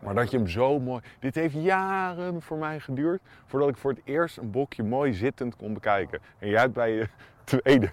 Maar 0.00 0.14
dat 0.14 0.30
je 0.30 0.36
hem 0.36 0.48
zo 0.48 0.78
mooi. 0.78 1.02
Dit 1.18 1.34
heeft 1.34 1.54
jaren 1.54 2.42
voor 2.42 2.56
mij 2.56 2.80
geduurd 2.80 3.22
voordat 3.46 3.68
ik 3.68 3.76
voor 3.76 3.90
het 3.90 4.00
eerst 4.04 4.36
een 4.36 4.50
bokje 4.50 4.82
mooi 4.82 5.12
zittend 5.14 5.56
kon 5.56 5.74
bekijken. 5.74 6.20
En 6.38 6.48
jij 6.48 6.60
hebt 6.60 6.72
bij 6.72 6.90
je 6.92 7.08
tweede, 7.44 7.90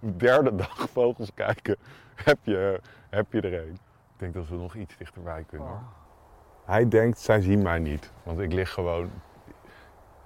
derde 0.00 0.54
dag 0.54 0.88
vogels 0.92 1.30
kijken, 1.34 1.76
heb 2.14 2.38
je, 2.42 2.80
heb 3.10 3.32
je 3.32 3.40
er 3.40 3.54
een. 3.54 3.72
Ik 3.72 4.18
denk 4.18 4.34
dat 4.34 4.48
we 4.48 4.56
nog 4.56 4.74
iets 4.74 4.96
dichterbij 4.96 5.44
kunnen 5.48 5.68
hoor. 5.68 5.82
Hij 6.64 6.88
denkt, 6.88 7.18
zij 7.18 7.40
zien 7.40 7.62
mij 7.62 7.78
niet. 7.78 8.12
Want 8.22 8.40
ik 8.40 8.52
lig 8.52 8.70
gewoon 8.72 9.10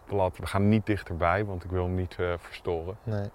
plat. 0.05 0.37
We 0.39 0.47
gaan 0.47 0.69
niet 0.69 0.87
dichterbij, 0.87 1.45
want 1.45 1.65
ik 1.65 1.71
wil 1.71 1.83
hem 1.85 1.95
niet 1.95 2.17
eh, 2.19 2.33
verstoren. 2.39 2.97
Nee. 3.03 3.31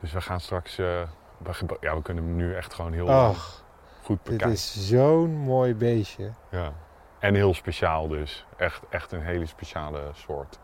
Dus 0.00 0.12
we 0.12 0.20
gaan 0.20 0.40
straks. 0.40 0.78
eh, 0.78 1.02
we 1.38 1.76
ja, 1.80 1.96
we 1.96 2.02
kunnen 2.02 2.24
hem 2.24 2.36
nu 2.36 2.54
echt 2.54 2.74
gewoon 2.74 2.92
heel 2.92 3.10
Ach, 3.10 3.64
goed 4.02 4.16
dit 4.16 4.24
bekijken. 4.24 4.50
is 4.52 4.88
zo'n 4.88 5.30
mooi 5.30 5.74
beestje. 5.74 6.30
Ja. 6.50 6.72
En 7.18 7.34
heel 7.34 7.54
speciaal 7.54 8.08
dus. 8.08 8.44
Echt, 8.56 8.80
echt 8.90 9.12
een 9.12 9.22
hele 9.22 9.46
speciale 9.46 10.00
soort. 10.14 10.58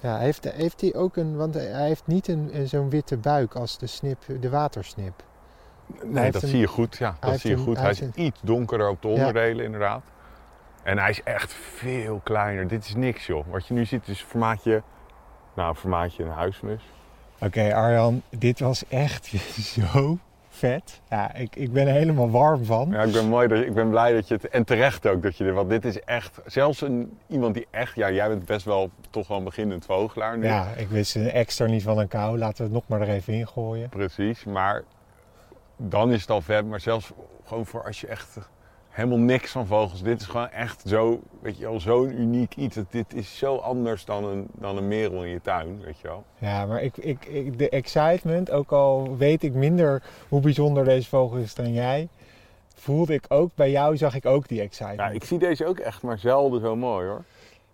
Ja, 0.00 0.18
heeft, 0.18 0.44
heeft 0.52 0.80
hij 0.80 0.94
ook 0.94 1.16
een... 1.16 1.36
Want 1.36 1.54
hij 1.54 1.86
heeft 1.86 2.06
niet 2.06 2.28
een, 2.28 2.50
een 2.52 2.68
zo'n 2.68 2.90
witte 2.90 3.16
buik 3.16 3.54
als 3.54 3.78
de, 3.78 3.86
snip, 3.86 4.18
de 4.40 4.50
watersnip. 4.50 5.22
Nee, 6.04 6.30
dat 6.30 6.42
een- 6.42 6.48
zie 6.48 6.58
je 6.58 6.66
goed. 6.66 6.96
Ja, 6.96 7.16
dat 7.20 7.38
zie 7.40 7.50
je 7.50 7.56
een- 7.56 7.62
goed. 7.62 7.74
hij 7.74 7.82
Hij 7.82 7.92
is 7.92 8.00
heeft 8.00 8.16
iets 8.16 8.40
donkerder 8.42 8.88
op 8.88 9.02
de 9.02 9.08
Ja. 9.08 9.14
onderdelen, 9.14 9.64
inderdaad. 9.64 10.02
En 10.82 10.98
hij 10.98 11.10
is 11.10 11.22
echt 11.22 11.52
veel 11.52 12.20
kleiner. 12.24 12.68
Dit 12.68 12.84
is 12.84 12.94
niks, 12.94 13.26
joh. 13.26 13.44
Wat 13.50 13.66
je 13.66 13.74
nu 13.74 13.84
ziet 13.84 14.08
is 14.08 14.22
formaatje. 14.22 14.82
Nou, 15.54 15.74
formaatje 15.74 16.22
een 16.24 16.30
huismus. 16.30 16.82
Oké, 17.40 17.74
Arjan, 17.74 18.22
dit 18.30 18.60
was 18.60 18.88
echt 18.88 19.26
zo 19.74 20.18
vet. 20.68 21.00
Ja, 21.08 21.34
ik, 21.34 21.56
ik 21.56 21.72
ben 21.72 21.86
er 21.86 21.92
helemaal 21.92 22.30
warm 22.30 22.64
van. 22.64 22.90
Ja, 22.90 23.02
ik 23.02 23.12
ben, 23.12 23.28
mooi 23.28 23.48
dat, 23.48 23.58
ik 23.58 23.74
ben 23.74 23.90
blij 23.90 24.12
dat 24.12 24.28
je 24.28 24.34
het... 24.34 24.48
En 24.48 24.64
terecht 24.64 25.06
ook 25.06 25.22
dat 25.22 25.36
je 25.36 25.44
dit... 25.44 25.54
Want 25.54 25.70
dit 25.70 25.84
is 25.84 26.00
echt... 26.00 26.40
Zelfs 26.46 26.80
een, 26.80 27.18
iemand 27.26 27.54
die 27.54 27.66
echt... 27.70 27.94
Ja, 27.94 28.10
jij 28.10 28.28
bent 28.28 28.44
best 28.44 28.64
wel 28.64 28.90
toch 29.10 29.28
wel 29.28 29.38
een 29.38 29.44
beginnend 29.44 29.84
vogelaar 29.84 30.38
nu. 30.38 30.46
Ja, 30.46 30.66
ik 30.76 30.88
wist 30.88 31.14
een 31.14 31.30
extra 31.30 31.66
niet 31.66 31.82
van 31.82 31.98
een 31.98 32.08
kou. 32.08 32.38
Laten 32.38 32.56
we 32.56 32.62
het 32.62 32.72
nog 32.72 32.82
maar 32.86 33.00
er 33.00 33.14
even 33.14 33.32
in 33.32 33.48
gooien. 33.48 33.88
Precies, 33.88 34.44
maar 34.44 34.82
dan 35.76 36.12
is 36.12 36.20
het 36.20 36.30
al 36.30 36.40
vet. 36.40 36.66
Maar 36.66 36.80
zelfs 36.80 37.12
gewoon 37.44 37.66
voor 37.66 37.84
als 37.84 38.00
je 38.00 38.06
echt 38.06 38.38
helemaal 38.92 39.18
niks 39.18 39.50
van 39.50 39.66
vogels... 39.66 40.02
Dit 40.02 40.20
is 40.20 40.26
gewoon 40.26 40.50
echt 40.50 40.82
zo, 40.86 41.20
weet 41.40 41.58
je 41.58 41.64
wel, 41.64 41.80
zo'n 41.80 42.20
uniek 42.20 42.56
iets. 42.56 42.76
Dit 42.90 43.14
is 43.14 43.38
zo 43.38 43.56
anders 43.56 44.04
dan 44.04 44.24
een, 44.24 44.46
dan 44.54 44.76
een 44.76 44.88
merel 44.88 45.24
in 45.24 45.30
je 45.30 45.40
tuin, 45.40 45.80
weet 45.84 45.98
je 45.98 46.08
wel. 46.08 46.24
Ja, 46.38 46.66
maar 46.66 46.82
ik, 46.82 46.96
ik, 46.96 47.24
ik, 47.24 47.58
de 47.58 47.68
excitement, 47.68 48.50
ook 48.50 48.72
al 48.72 49.16
weet 49.16 49.42
ik 49.42 49.54
minder 49.54 50.02
hoe 50.28 50.40
bijzonder 50.40 50.84
deze 50.84 51.08
vogel 51.08 51.38
is 51.38 51.54
dan 51.54 51.72
jij, 51.72 52.08
voelde 52.74 53.14
ik 53.14 53.24
ook, 53.28 53.50
bij 53.54 53.70
jou 53.70 53.96
zag 53.96 54.14
ik 54.14 54.26
ook 54.26 54.48
die 54.48 54.60
excitement. 54.60 55.08
Ja, 55.10 55.14
ik 55.14 55.24
zie 55.24 55.38
deze 55.38 55.66
ook 55.66 55.78
echt 55.78 56.02
maar 56.02 56.18
zelden 56.18 56.60
zo 56.60 56.76
mooi 56.76 57.06
hoor. 57.06 57.24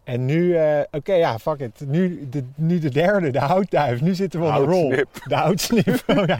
En 0.04 0.24
nu, 0.24 0.56
eh, 0.56 0.80
oké, 0.90 1.12
ja, 1.12 1.38
fuck 1.38 1.60
it. 1.60 1.80
Nu 1.86 2.28
de, 2.30 2.44
nu 2.54 2.78
de 2.78 2.90
derde, 2.90 3.30
de 3.30 3.38
houtduif. 3.38 4.00
Nu 4.00 4.14
zitten 4.14 4.40
we 4.40 4.46
op 4.46 4.54
de 4.54 4.60
rol. 4.64 4.88
De 5.24 5.34
houtsnip. 5.34 6.02
Oh, 6.06 6.26
ja, 6.26 6.38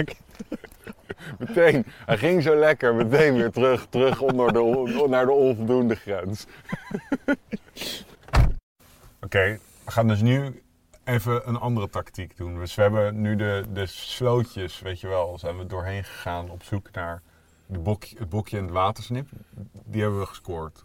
Meteen, 1.39 1.87
hij 2.07 2.17
ging 2.19 2.43
zo 2.43 2.57
lekker, 2.57 2.95
meteen 2.95 3.35
weer 3.35 3.51
terug, 3.51 3.87
terug 3.89 4.21
onder 4.21 4.53
de, 4.53 5.07
naar 5.09 5.27
de 5.27 5.33
onvoldoende 5.33 5.95
grens. 5.95 6.47
Oké, 9.25 9.59
we 9.85 9.91
gaan 9.91 10.09
dus 10.09 10.21
nu 10.21 10.63
even 11.05 11.49
een 11.49 11.57
andere 11.57 11.89
tactiek 11.89 12.37
doen. 12.37 12.59
Dus 12.59 12.75
we 12.75 12.83
hebben 12.83 13.21
nu 13.21 13.37
de, 13.37 13.65
de 13.73 13.87
slootjes, 13.87 14.81
weet 14.81 15.01
je 15.01 15.09
wel, 15.09 15.39
zijn 15.39 15.59
we 15.59 15.67
doorheen 15.67 16.05
gegaan 16.05 16.51
op 16.51 16.63
zoek 16.63 16.91
naar 16.93 17.23
de 17.67 17.79
bokje, 17.79 18.19
het 18.19 18.29
bokje 18.29 18.57
en 18.57 18.63
het 18.63 18.73
watersnip. 18.73 19.29
Die 19.85 20.03
hebben 20.03 20.21
we 20.21 20.27
gescoord. 20.27 20.85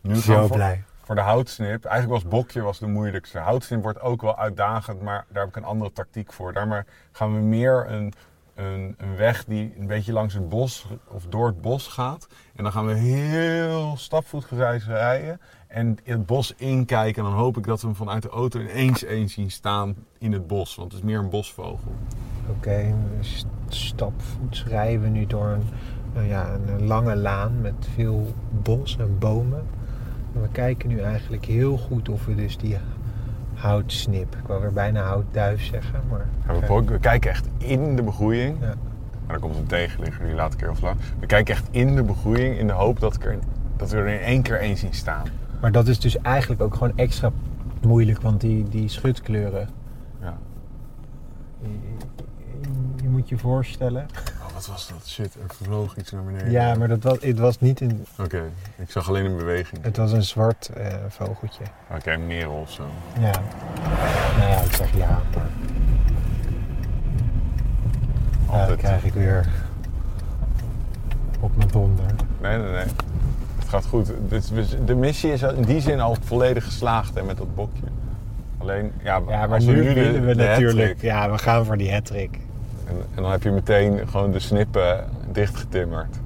Nu 0.00 0.10
gaan 0.10 0.18
we 0.18 0.40
Zo 0.40 0.46
voor, 0.46 0.56
blij. 0.56 0.84
voor 1.02 1.14
de 1.14 1.20
houtsnip. 1.20 1.84
Eigenlijk 1.84 2.22
was 2.22 2.32
bokje 2.32 2.60
was 2.60 2.78
de 2.78 2.86
moeilijkste. 2.86 3.38
Houtsnip 3.38 3.82
wordt 3.82 4.00
ook 4.00 4.22
wel 4.22 4.38
uitdagend, 4.38 5.00
maar 5.02 5.24
daar 5.28 5.42
heb 5.42 5.50
ik 5.50 5.56
een 5.56 5.68
andere 5.68 5.92
tactiek 5.92 6.32
voor. 6.32 6.52
Daarmee 6.52 6.82
gaan 7.12 7.34
we 7.34 7.40
meer 7.40 7.90
een, 7.90 8.12
een, 8.54 8.94
een 8.98 9.16
weg 9.16 9.44
die 9.44 9.74
een 9.78 9.86
beetje 9.86 10.12
langs 10.12 10.34
het 10.34 10.48
bos 10.48 10.86
of 11.08 11.26
door 11.28 11.46
het 11.46 11.60
bos 11.60 11.86
gaat. 11.88 12.28
En 12.56 12.62
dan 12.62 12.72
gaan 12.72 12.86
we 12.86 12.94
heel 12.94 13.96
stapvoetgewijs 13.96 14.86
rijden 14.86 15.40
en 15.66 15.98
het 16.04 16.26
bos 16.26 16.54
inkijken. 16.56 17.24
En 17.24 17.30
dan 17.30 17.38
hoop 17.38 17.56
ik 17.56 17.64
dat 17.64 17.80
we 17.80 17.86
hem 17.86 17.96
vanuit 17.96 18.22
de 18.22 18.28
auto 18.28 18.60
ineens 18.60 19.02
eens 19.02 19.32
zien 19.32 19.50
staan 19.50 19.94
in 20.18 20.32
het 20.32 20.46
bos. 20.46 20.74
Want 20.74 20.92
het 20.92 21.02
is 21.02 21.06
meer 21.08 21.18
een 21.18 21.30
bosvogel. 21.30 21.94
Oké, 22.48 22.94
st- 23.20 23.46
stapvoets 23.68 24.64
rijden 24.64 25.02
we 25.02 25.08
nu 25.08 25.26
door 25.26 25.46
een, 25.46 25.64
nou 26.14 26.26
ja, 26.26 26.58
een 26.66 26.86
lange 26.86 27.16
laan 27.16 27.60
met 27.60 27.88
veel 27.94 28.34
bos 28.62 28.96
en 28.98 29.18
bomen. 29.18 29.66
En 30.34 30.42
we 30.42 30.48
kijken 30.48 30.88
nu 30.88 31.00
eigenlijk 31.00 31.44
heel 31.44 31.78
goed 31.78 32.08
of 32.08 32.24
we 32.24 32.34
dus 32.34 32.58
die 32.58 32.76
houtsnip. 33.62 34.36
Ik 34.36 34.46
wou 34.46 34.60
weer 34.60 34.72
bijna 34.72 35.02
houtduif 35.02 35.64
zeggen, 35.64 36.00
maar... 36.10 36.26
Ja, 36.46 36.82
we, 36.84 36.98
kijken 36.98 37.30
echt 37.30 37.48
in 37.58 37.96
de 37.96 38.02
begroeiing. 38.02 38.56
Ja. 38.60 38.74
Maar 39.26 39.38
dan 39.38 39.40
komt 39.40 39.56
een 39.56 39.66
tegenligger, 39.66 40.24
die 40.24 40.34
laat 40.34 40.52
ik 40.52 40.62
even 40.62 40.82
lang. 40.82 40.96
We 41.18 41.26
kijken 41.26 41.54
echt 41.54 41.68
in 41.70 41.94
de 41.96 42.02
begroeiing 42.02 42.58
in 42.58 42.66
de 42.66 42.72
hoop 42.72 43.00
dat, 43.00 43.14
ik 43.14 43.24
er, 43.24 43.38
dat 43.76 43.90
we 43.90 43.96
er 43.96 44.06
in 44.06 44.20
één 44.20 44.42
keer 44.42 44.60
één 44.60 44.76
zien 44.76 44.94
staan. 44.94 45.26
Maar 45.60 45.72
dat 45.72 45.88
is 45.88 46.00
dus 46.00 46.18
eigenlijk 46.18 46.62
ook 46.62 46.74
gewoon 46.74 46.92
extra 46.96 47.30
moeilijk, 47.82 48.20
want 48.20 48.40
die, 48.40 48.68
die 48.68 48.88
schutkleuren... 48.88 49.68
Ja. 50.20 50.38
Je, 51.60 51.68
je 53.02 53.08
moet 53.08 53.28
je 53.28 53.38
voorstellen. 53.38 54.06
Wat 54.66 54.70
was 54.70 54.88
dat? 54.88 55.06
Shit, 55.08 55.34
er 55.34 55.54
vloog 55.64 55.96
iets 55.96 56.10
naar 56.10 56.22
beneden. 56.22 56.50
Ja, 56.50 56.74
maar 56.74 56.88
dat 56.88 57.02
was, 57.02 57.16
het 57.20 57.38
was 57.38 57.60
niet 57.60 57.80
een... 57.80 58.06
Oké, 58.18 58.42
ik 58.76 58.90
zag 58.90 59.08
alleen 59.08 59.24
een 59.24 59.36
beweging. 59.36 59.82
Het 59.84 59.96
was 59.96 60.12
een 60.12 60.22
zwart 60.22 60.68
eh, 60.68 60.86
vogeltje. 61.08 61.64
Oké, 61.96 62.12
een 62.12 62.26
merel 62.26 62.52
of 62.60 62.70
zo. 62.70 62.82
Ja. 63.20 63.30
Nou 64.38 64.50
ja, 64.50 64.60
ik 64.60 64.72
zeg 64.74 64.96
ja, 64.96 65.20
maar... 65.34 65.46
Dan 68.46 68.60
Altijd. 68.60 68.78
krijg 68.78 69.04
ik 69.04 69.12
weer 69.12 69.48
op 71.40 71.56
mijn 71.56 71.68
donder. 71.68 72.04
Nee, 72.40 72.58
nee, 72.58 72.70
nee. 72.70 72.84
Het 73.58 73.68
gaat 73.68 73.84
goed. 73.86 74.12
Dit 74.28 74.50
is- 74.54 74.68
De 74.84 74.94
missie 74.94 75.32
is 75.32 75.42
in 75.42 75.62
die 75.62 75.80
zin 75.80 76.00
al 76.00 76.16
volledig 76.24 76.64
geslaagd 76.64 77.14
hè, 77.14 77.22
met 77.22 77.36
dat 77.36 77.54
bokje. 77.54 77.82
Alleen, 78.58 78.92
ja, 79.02 79.20
Ja, 79.28 79.46
maar 79.46 79.62
nu 79.62 79.94
willen 79.94 80.26
we 80.26 80.34
natuurlijk... 80.34 81.00
Ja, 81.02 81.30
we 81.30 81.38
gaan 81.38 81.64
voor 81.64 81.76
die 81.76 81.92
hattrick. 81.92 82.38
En, 82.92 83.06
en 83.14 83.22
dan 83.22 83.30
heb 83.30 83.42
je 83.42 83.50
meteen 83.50 84.08
gewoon 84.08 84.30
de 84.30 84.38
snippen 84.38 85.04
dichtgetimmerd. 85.30 86.18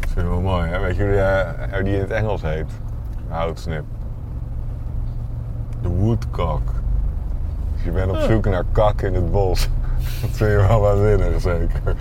Dat 0.00 0.10
vind 0.10 0.26
ik 0.26 0.32
wel 0.32 0.40
mooi, 0.40 0.70
hè? 0.70 0.80
Weet 0.80 0.96
je 0.96 1.02
hoe 1.02 1.10
die, 1.10 1.20
eh, 1.20 1.72
hoe 1.72 1.82
die 1.82 1.94
in 1.94 2.00
het 2.00 2.10
Engels 2.10 2.42
heet? 2.42 2.70
Houtsnip. 3.28 3.84
De 5.82 5.88
woodcock. 5.88 6.72
Dus 7.74 7.84
je 7.84 7.90
bent 7.90 8.10
op 8.10 8.16
zoek 8.16 8.44
naar 8.44 8.64
kak 8.72 9.02
in 9.02 9.14
het 9.14 9.30
bos. 9.30 9.68
Dat 10.20 10.30
vind 10.30 10.50
je 10.50 10.66
wel 10.68 10.80
waanzinnig, 10.80 11.40
zeker. 11.40 11.96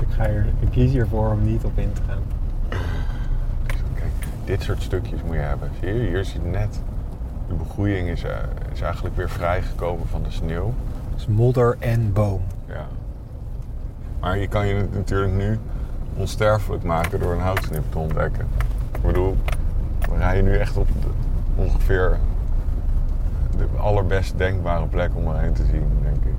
Ik, 0.00 0.06
ga 0.08 0.28
hier, 0.28 0.46
ik 0.60 0.70
kies 0.70 0.90
hiervoor 0.90 1.30
om 1.30 1.44
niet 1.44 1.64
op 1.64 1.78
in 1.78 1.92
te 1.92 2.00
gaan. 2.06 2.22
Kijk, 3.94 4.12
dit 4.44 4.62
soort 4.62 4.82
stukjes 4.82 5.22
moet 5.22 5.34
je 5.34 5.40
hebben. 5.40 5.70
Zie 5.80 5.94
je, 5.94 6.08
hier 6.08 6.30
je 6.32 6.40
net. 6.50 6.80
De 7.48 7.54
begroeiing 7.54 8.08
is, 8.08 8.22
eh, 8.22 8.36
is 8.72 8.80
eigenlijk 8.80 9.16
weer 9.16 9.30
vrijgekomen 9.30 10.08
van 10.08 10.22
de 10.22 10.30
sneeuw. 10.30 10.74
Dus 11.14 11.26
modder 11.26 11.76
en 11.78 12.12
boom. 12.12 12.40
Ja. 12.66 12.86
Maar 14.20 14.38
je 14.38 14.48
kan 14.48 14.66
je 14.66 14.74
het 14.74 14.94
natuurlijk 14.94 15.32
nu 15.32 15.58
onsterfelijk 16.16 16.82
maken 16.82 17.20
door 17.20 17.32
een 17.32 17.40
houtsnip 17.40 17.84
te 17.90 17.98
ontdekken. 17.98 18.46
Ik 18.94 19.02
bedoel, 19.02 19.36
we 19.98 20.16
rijden 20.16 20.44
nu 20.44 20.56
echt 20.56 20.76
op 20.76 20.88
de, 21.02 21.08
ongeveer 21.62 22.18
de 23.56 23.66
allerbest 23.78 24.38
denkbare 24.38 24.86
plek 24.86 25.10
om 25.14 25.28
erheen 25.28 25.52
te 25.52 25.64
zien, 25.64 25.98
denk 26.02 26.24
ik. 26.24 26.34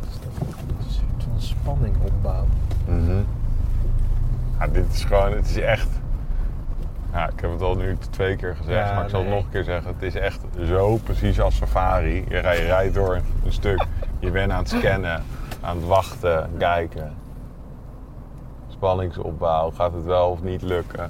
Dat 0.00 0.08
een 0.78 0.90
soort 0.92 1.22
van 1.30 1.40
spanning 1.40 1.94
opbouwen. 2.02 2.48
Mhm. 2.88 3.22
Ja, 4.58 4.66
dit 4.66 4.92
is 4.92 5.04
gewoon, 5.04 5.32
het 5.32 5.48
is 5.48 5.56
echt. 5.56 5.85
Ja, 7.16 7.28
ik 7.28 7.40
heb 7.40 7.50
het 7.50 7.62
al 7.62 7.74
nu 7.76 7.96
twee 8.10 8.36
keer 8.36 8.56
gezegd, 8.56 8.88
Ja, 8.88 8.94
maar 8.94 9.04
ik 9.04 9.10
zal 9.10 9.20
het 9.20 9.28
nog 9.28 9.44
een 9.44 9.50
keer 9.50 9.64
zeggen. 9.64 9.94
Het 9.94 10.02
is 10.02 10.14
echt 10.14 10.40
zo 10.66 10.96
precies 10.96 11.40
als 11.40 11.56
safari. 11.56 12.24
Je 12.28 12.38
rijdt, 12.38 12.60
je 12.60 12.66
rijdt 12.66 12.94
door 12.94 13.14
een 13.44 13.52
stuk, 13.52 13.86
je 14.18 14.30
bent 14.30 14.52
aan 14.52 14.58
het 14.58 14.68
scannen, 14.68 15.22
aan 15.60 15.76
het 15.76 15.86
wachten, 15.86 16.50
kijken. 16.58 17.12
Spanningsopbouw, 18.68 19.70
gaat 19.70 19.92
het 19.92 20.04
wel 20.04 20.30
of 20.30 20.42
niet 20.42 20.62
lukken? 20.62 21.06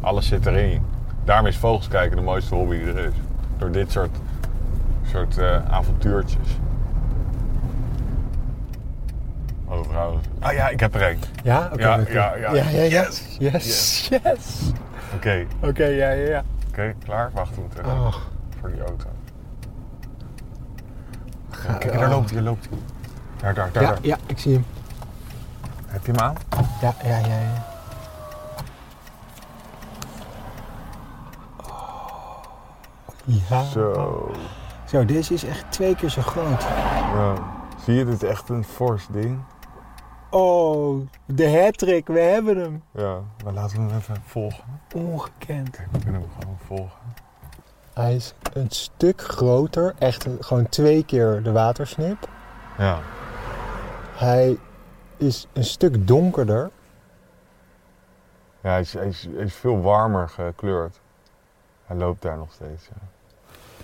Alles 0.00 0.26
zit 0.26 0.46
erin. 0.46 0.82
Daarom 1.24 1.46
is 1.46 1.56
vogels 1.56 1.88
kijken 1.88 2.16
de 2.16 2.22
mooiste 2.22 2.54
hobby 2.54 2.78
die 2.78 2.92
er 2.92 3.04
is. 3.04 3.14
Door 3.58 3.70
dit 3.70 3.92
soort, 3.92 4.16
soort 5.10 5.38
eh, 5.38 5.70
avontuurtjes. 5.70 6.58
Overhouden. 9.68 10.20
Ah 10.40 10.52
ja, 10.52 10.68
ik 10.68 10.80
heb 10.80 10.94
er 10.94 11.02
één. 11.02 11.18
Ja? 11.42 11.68
Oké. 11.72 11.82
Ja, 11.82 12.00
oké. 12.00 12.12
ja, 12.12 12.34
ja. 12.36 12.54
ja, 12.54 12.68
ja, 12.70 12.82
ja. 12.82 12.88
Yes. 12.88 13.36
Yes, 13.38 14.08
yes. 14.08 14.72
Oké, 15.14 15.46
Oké, 15.60 15.84
ja, 15.84 16.10
ja, 16.10 16.28
ja. 16.28 16.42
oké, 16.68 16.94
klaar? 17.04 17.30
Wacht, 17.34 17.54
we 17.54 17.60
moeten 17.60 17.84
even 17.84 17.92
Oh, 17.96 18.14
voor 18.60 18.70
die 18.70 18.80
auto. 18.80 19.06
Kijk, 21.78 21.92
daar 21.92 22.04
oh. 22.04 22.10
loopt 22.10 22.30
hij, 22.30 22.34
daar 22.34 22.44
loopt 22.44 22.68
hij. 22.68 22.78
Daar, 23.40 23.54
daar, 23.54 23.72
daar. 23.72 23.82
Ja, 23.82 23.88
daar. 23.90 23.98
ja, 24.02 24.16
ik 24.26 24.38
zie 24.38 24.52
hem. 24.52 24.64
Heb 25.86 26.06
je 26.06 26.12
hem 26.12 26.20
aan? 26.20 26.34
Ja, 26.80 26.94
ja, 27.02 27.18
ja, 27.18 27.26
ja. 27.26 27.70
Ja. 33.24 33.62
Zo. 33.62 34.30
Zo, 34.86 35.04
deze 35.04 35.34
is 35.34 35.44
echt 35.44 35.64
twee 35.68 35.94
keer 35.94 36.08
zo 36.08 36.22
groot. 36.22 36.62
Ja. 36.62 37.34
Zie 37.84 37.94
je, 37.94 38.04
dit 38.04 38.22
is 38.22 38.28
echt 38.28 38.48
een 38.48 38.64
fors 38.64 39.06
ding. 39.10 39.38
Oh, 40.34 41.06
de 41.26 41.58
hattrick, 41.60 42.06
we 42.06 42.18
hebben 42.20 42.56
hem. 42.56 42.82
Ja, 42.90 43.20
maar 43.44 43.52
laten 43.52 43.76
we 43.86 43.88
hem 43.92 43.98
even 43.98 44.22
volgen. 44.26 44.64
Ongekend. 44.94 45.70
Kijk, 45.70 45.88
we 45.92 45.98
kunnen 45.98 46.20
hem 46.20 46.30
gewoon 46.40 46.58
volgen. 46.66 47.00
Hij 47.94 48.14
is 48.14 48.34
een 48.52 48.70
stuk 48.70 49.20
groter, 49.22 49.94
echt 49.98 50.24
een- 50.24 50.44
gewoon 50.44 50.68
twee 50.68 51.04
keer 51.04 51.42
de 51.42 51.52
watersnip. 51.52 52.28
Ja. 52.78 52.98
Hij 54.12 54.58
is 55.16 55.46
een 55.52 55.64
stuk 55.64 56.06
donkerder. 56.06 56.70
Ja, 58.62 58.70
hij 58.70 58.80
is, 58.80 58.92
hij, 58.92 59.06
is, 59.06 59.28
hij 59.34 59.44
is 59.44 59.54
veel 59.54 59.80
warmer 59.80 60.28
gekleurd. 60.28 61.00
Hij 61.86 61.96
loopt 61.96 62.22
daar 62.22 62.36
nog 62.36 62.52
steeds. 62.52 62.86
Ja. 62.86 63.00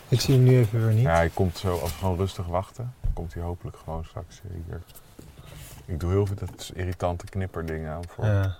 Ik 0.08 0.20
zie 0.20 0.34
hem 0.34 0.44
nu 0.44 0.58
even 0.58 0.84
weer 0.84 0.94
niet. 0.94 1.02
Ja, 1.02 1.14
hij 1.14 1.28
komt 1.28 1.56
zo, 1.58 1.78
als 1.78 1.90
we 1.92 1.98
gewoon 1.98 2.16
rustig 2.16 2.46
wachten, 2.46 2.94
komt 3.12 3.34
hij 3.34 3.42
hopelijk 3.42 3.76
gewoon 3.84 4.04
straks 4.04 4.40
hier. 4.66 4.82
Ik 5.88 6.00
doe 6.00 6.10
heel 6.10 6.26
veel 6.26 6.36
dat 6.36 6.70
irritante 6.74 7.24
knipperdingen 7.26 7.92
aan 7.92 8.06
voor. 8.08 8.24
Ja, 8.24 8.56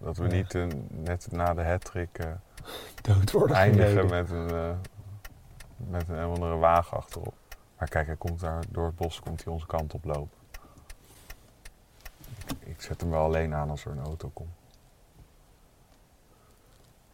Dat 0.00 0.16
we 0.16 0.24
Ja. 0.24 0.30
niet 0.34 0.54
eh, 0.54 0.66
net 0.88 1.32
na 1.32 1.54
de 1.54 1.62
hattrick 1.64 2.18
eh 2.18 2.26
dood 3.02 3.30
worden 3.32 3.56
eindigen 3.56 3.88
gereden. 3.90 4.10
met 4.10 4.30
een, 4.30 4.50
eh, 4.50 4.70
met 5.76 6.08
een, 6.08 6.18
andere 6.24 6.56
wagen 6.56 6.96
achterop. 6.96 7.34
Maar 7.78 7.88
kijk, 7.88 8.06
hij 8.06 8.16
komt 8.16 8.40
daar 8.40 8.62
door 8.68 8.86
het 8.86 8.96
bos 8.96 9.20
komt 9.20 9.44
hij 9.44 9.52
onze 9.52 9.66
kant 9.66 9.94
op 9.94 10.04
lopen. 10.04 10.36
Ik, 12.46 12.56
ik 12.60 12.82
zet 12.82 13.00
hem 13.00 13.10
wel 13.10 13.24
alleen 13.24 13.54
aan 13.54 13.70
als 13.70 13.84
er 13.84 13.90
een 13.90 14.04
auto 14.04 14.30
komt. 14.32 14.52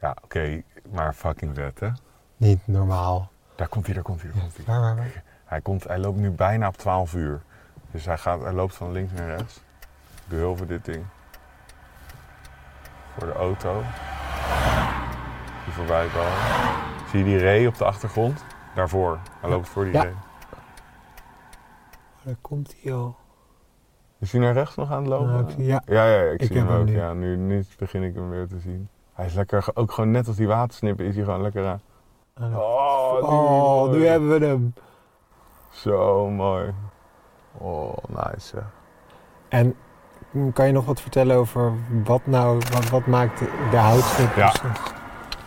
Ja, 0.01 0.17
oké, 0.23 0.63
maar 0.91 1.13
fucking 1.15 1.55
vet 1.55 1.81
hè. 1.81 1.89
Niet 2.37 2.67
normaal. 2.67 3.31
Daar 3.55 3.69
komt 3.69 3.85
hij, 3.87 3.95
daar 3.95 4.05
komt 4.05 4.23
hij, 4.23 4.31
daar 4.33 4.41
komt 4.41 4.57
hij. 4.57 4.65
Waar, 4.65 4.81
waar, 4.81 4.97
waar? 4.97 5.23
Hij, 5.45 5.61
komt, 5.61 5.85
hij 5.85 5.99
loopt 5.99 6.19
nu 6.19 6.31
bijna 6.31 6.69
op 6.69 6.77
12 6.77 7.15
uur. 7.15 7.43
Dus 7.91 8.05
hij, 8.05 8.19
gaat, 8.19 8.41
hij 8.43 8.53
loopt 8.53 8.75
van 8.75 8.93
links 8.93 9.13
naar 9.13 9.27
rechts. 9.37 9.61
Ik 10.29 10.67
dit 10.69 10.85
ding. 10.85 11.05
Voor 13.19 13.27
de 13.27 13.33
auto. 13.33 13.83
Die 15.65 15.73
voorbij 15.73 16.07
komen. 16.07 16.33
Zie 17.11 17.19
je 17.19 17.25
die 17.25 17.37
ree 17.39 17.69
op 17.69 17.77
de 17.77 17.85
achtergrond? 17.85 18.45
Daarvoor. 18.75 19.19
Hij 19.41 19.51
loopt 19.51 19.69
voor 19.69 19.85
die 19.85 19.93
Ja. 19.93 20.03
ree. 20.03 20.15
Daar 22.23 22.35
komt 22.41 22.75
hij 22.83 22.93
al. 22.95 23.17
Is 24.19 24.33
hij 24.33 24.41
naar 24.41 24.53
rechts 24.53 24.75
nog 24.77 24.91
aan 24.91 24.99
het 24.99 25.07
lopen? 25.07 25.33
Ja, 25.33 25.41
ik 25.41 25.51
zie- 25.51 25.65
ja. 25.65 25.83
ja, 25.87 26.07
ja, 26.07 26.31
ik, 26.31 26.41
Ik 26.41 26.47
zie 26.47 26.57
hem 26.57 26.69
hem 26.69 26.81
ook. 26.81 26.87
nu. 26.87 26.97
Ja, 26.97 27.13
nu, 27.13 27.37
nu 27.37 27.65
begin 27.79 28.03
ik 28.03 28.15
hem 28.15 28.31
weer 28.31 28.49
te 28.49 28.59
zien. 28.59 28.89
Hij 29.13 29.27
is 29.27 29.35
lekker, 29.35 29.65
ook 29.75 29.93
gewoon 29.93 30.11
net 30.11 30.27
als 30.27 30.37
die 30.37 30.47
watersnippen 30.47 31.05
is 31.07 31.15
hij 31.17 31.25
gewoon 31.25 31.43
lekker 31.43 31.67
aan. 31.67 31.81
Oh, 32.41 33.17
Oh, 33.23 33.91
nu 33.91 34.07
hebben 34.07 34.39
we 34.41 34.47
hem. 34.47 34.75
Zo 35.71 36.29
mooi. 36.31 36.73
Oh, 37.61 37.95
nice. 38.09 38.63
En 39.49 39.75
kan 40.53 40.67
je 40.67 40.73
nog 40.73 40.85
wat 40.85 41.01
vertellen 41.01 41.37
over 41.37 41.73
wat 42.05 42.21
nou, 42.25 42.61
wat, 42.73 42.89
wat 42.89 43.07
maakt 43.07 43.39
de, 43.71 43.77
houtsnip 43.77 44.37
Ja. 44.37 44.53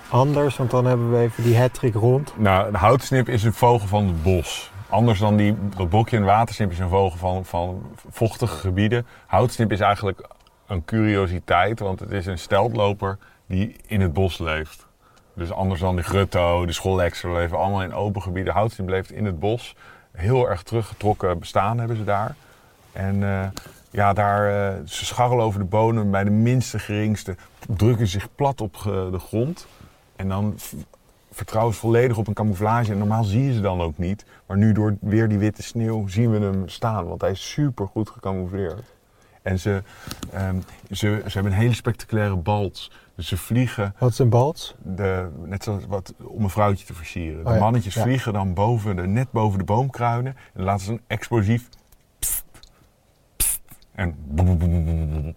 anders? 0.09 0.57
Want 0.57 0.71
dan 0.71 0.85
hebben 0.85 1.11
we 1.11 1.17
even 1.17 1.43
die 1.43 1.57
hattrick 1.57 1.93
rond. 1.93 2.33
Nou, 2.37 2.71
de 2.71 2.77
houtsnip 2.77 3.29
is 3.29 3.43
een 3.43 3.53
vogel 3.53 3.87
van 3.87 4.07
het 4.07 4.23
bos. 4.23 4.71
Anders 4.89 5.19
dan 5.19 5.35
die, 5.35 5.55
dat 5.77 5.89
bokje 5.89 6.17
en 6.17 6.23
watersnip 6.23 6.71
is 6.71 6.79
een 6.79 6.89
vogel 6.89 7.17
van, 7.17 7.45
van 7.45 7.83
vochtige 8.09 8.57
gebieden. 8.57 9.05
Houtsnip 9.25 9.71
is 9.71 9.79
eigenlijk 9.79 10.27
een 10.67 10.85
curiositeit, 10.85 11.79
want 11.79 11.99
het 11.99 12.11
is 12.11 12.25
een 12.25 12.39
steltloper 12.39 13.17
die 13.47 13.75
in 13.87 14.01
het 14.01 14.13
bos 14.13 14.37
leeft. 14.37 14.87
Dus 15.35 15.51
anders 15.51 15.79
dan 15.79 15.95
de 15.95 16.03
grutto, 16.03 16.65
de 16.65 16.71
schoolexer 16.71 17.31
leven 17.33 17.57
allemaal 17.57 17.83
in 17.83 17.93
open 17.93 18.21
gebieden. 18.21 18.53
Houtsnip 18.53 18.89
leeft 18.89 19.11
in 19.11 19.25
het 19.25 19.39
bos. 19.39 19.75
Heel 20.13 20.49
erg 20.49 20.63
teruggetrokken 20.63 21.39
bestaan 21.39 21.79
hebben 21.79 21.97
ze 21.97 22.03
daar. 22.03 22.35
En 22.91 23.23
eh, 23.23 23.47
ja, 23.89 24.13
daar, 24.13 24.47
eh, 24.47 24.79
ze 24.85 25.05
scharrelen 25.05 25.45
over 25.45 25.59
de 25.59 25.65
bodem. 25.65 26.11
Bij 26.11 26.23
de 26.23 26.29
minste 26.29 26.79
geringste 26.79 27.35
drukken 27.67 28.07
zich 28.07 28.35
plat 28.35 28.61
op 28.61 28.81
de 28.83 29.19
grond. 29.19 29.67
En 30.15 30.27
dan 30.27 30.55
vertrouwen 31.31 31.73
ze 31.73 31.79
volledig 31.79 32.17
op 32.17 32.27
een 32.27 32.33
camouflage. 32.33 32.91
En 32.91 32.97
normaal 32.97 33.23
zie 33.23 33.43
je 33.43 33.53
ze 33.53 33.61
dan 33.61 33.81
ook 33.81 33.97
niet. 33.97 34.25
Maar 34.45 34.57
nu 34.57 34.71
door 34.71 34.95
weer 34.99 35.29
die 35.29 35.37
witte 35.37 35.63
sneeuw 35.63 36.07
zien 36.07 36.31
we 36.31 36.39
hem 36.39 36.69
staan. 36.69 37.07
Want 37.07 37.21
hij 37.21 37.31
is 37.31 37.51
super 37.51 37.87
goed 37.87 38.09
gecamoufleerd. 38.09 38.92
En 39.43 39.59
ze, 39.59 39.83
ehm, 40.31 40.59
ze, 40.91 41.21
ze 41.25 41.33
hebben 41.33 41.51
een 41.51 41.57
hele 41.57 41.73
spectaculaire 41.73 42.35
balts. 42.35 42.91
Dus 43.15 43.27
ze 43.27 43.37
vliegen, 43.37 43.95
Wat 43.97 44.11
is 44.11 44.19
een 44.19 44.29
balts? 44.29 44.75
de, 44.81 45.29
net 45.43 45.63
zoals 45.63 45.85
wat, 45.87 46.13
om 46.23 46.43
een 46.43 46.49
vrouwtje 46.49 46.85
te 46.85 46.93
versieren. 46.93 47.43
De 47.43 47.49
Oh 47.49 47.55
ja, 47.55 47.59
mannetjes 47.59 47.93
ja. 47.93 48.01
vliegen 48.01 48.33
dan 48.33 48.53
boven 48.53 48.95
de, 48.95 49.07
net 49.07 49.31
boven 49.31 49.59
de 49.59 49.65
boomkruinen. 49.65 50.35
En 50.35 50.51
dan 50.53 50.63
laten 50.63 50.85
ze 50.85 50.91
een 50.91 51.01
explosief... 51.07 51.69
pst, 52.19 52.43
pst, 53.35 53.61
en 53.91 54.15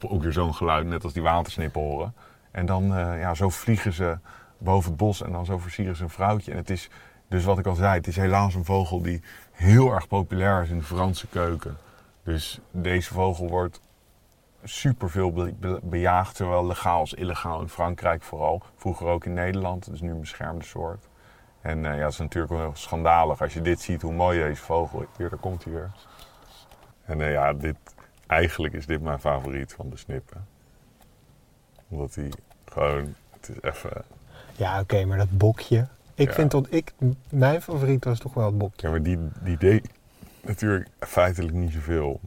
ook 0.09 0.23
weer 0.23 0.33
zo'n 0.33 0.55
geluid, 0.55 0.87
net 0.87 1.05
als 1.05 1.13
die 1.13 1.23
watersnippen 1.23 1.81
horen. 1.81 2.15
En 2.51 2.67
dan, 2.67 2.95
eh, 2.95 3.21
ja, 3.21 3.35
zo 3.35 3.49
vliegen 3.49 3.93
ze 3.93 4.19
boven 4.59 4.89
het 4.91 4.99
bos 4.99 5.23
en 5.23 5.33
dan 5.33 5.45
zo 5.45 5.59
versieren 5.59 5.97
ze 5.97 6.03
een 6.03 6.11
vrouwtje. 6.11 6.51
En 6.51 6.57
het 6.57 6.71
is, 6.71 6.91
dus 7.29 7.45
wat 7.45 7.59
ik 7.59 7.67
al 7.67 7.75
zei, 7.75 7.95
het 7.95 8.07
is 8.07 8.17
helaas 8.17 8.55
een 8.55 8.65
vogel 8.65 9.03
die 9.03 9.23
heel 9.53 9.93
erg 9.93 10.09
populair 10.09 10.63
is 10.63 10.71
in 10.71 10.79
de 10.79 10.85
Franse 10.85 11.27
keuken. 11.27 11.77
Dus 12.23 12.61
deze 12.71 13.15
vogel 13.15 13.49
wordt 13.49 13.81
superveel 14.69 15.33
be- 15.33 15.53
be- 15.61 15.81
bejaagd, 15.83 16.37
zowel 16.37 16.67
legaal 16.67 16.99
als 17.01 17.15
illegaal 17.15 17.61
in 17.61 17.69
Frankrijk 17.69 18.23
vooral. 18.23 18.63
Vroeger 18.77 19.07
ook 19.07 19.25
in 19.25 19.35
Nederland, 19.35 19.93
is 19.93 20.01
nu 20.01 20.11
een 20.11 20.21
beschermde 20.21 20.65
soort. 20.65 21.09
En 21.61 21.85
eh, 21.87 21.97
ja, 21.97 22.03
het 22.05 22.13
is 22.13 22.19
natuurlijk 22.19 22.53
wel 22.53 22.63
heel 22.63 22.77
schandalig 22.77 23.41
als 23.43 23.55
je 23.55 23.61
dit 23.61 23.81
ziet, 23.81 24.03
hoe 24.03 24.13
mooi 24.13 24.43
deze 24.43 24.63
vogel 24.63 25.01
is. 25.01 25.07
Hier, 25.17 25.29
daar 25.31 25.39
komt 25.39 25.65
hij 25.65 25.73
weer. 25.73 25.91
En 27.05 27.21
eh, 27.21 27.33
ja, 27.33 27.53
dit, 27.53 27.77
eigenlijk 28.27 28.75
is 28.75 28.87
dit 28.87 29.01
mijn 29.03 29.21
favoriet 29.21 29.73
van 29.73 29.91
de 29.91 29.97
snippen. 29.97 30.47
Omdat 31.89 32.15
hij 32.15 32.33
gewoon, 32.65 33.15
het 33.31 33.49
is 33.49 33.57
even... 33.71 33.91
Ja, 34.57 34.81
oké, 34.81 35.05
maar 35.05 35.19
dat 35.19 35.39
bokje. 35.39 35.87
Ik 36.15 36.29
Ja. 36.29 36.35
vind 36.35 36.51
dat 36.51 36.67
ik, 36.71 36.93
mijn 37.31 37.63
favoriet 37.63 38.05
was 38.05 38.19
toch 38.19 38.35
wel 38.35 38.47
het 38.47 38.59
bokje. 38.59 38.87
Ja, 38.87 38.91
maar 38.93 39.03
die, 39.03 39.19
die 39.43 39.57
deed 39.57 39.89
natuurlijk 40.43 40.89
feitelijk 40.99 41.55
niet 41.55 41.73
zoveel. 41.73 42.21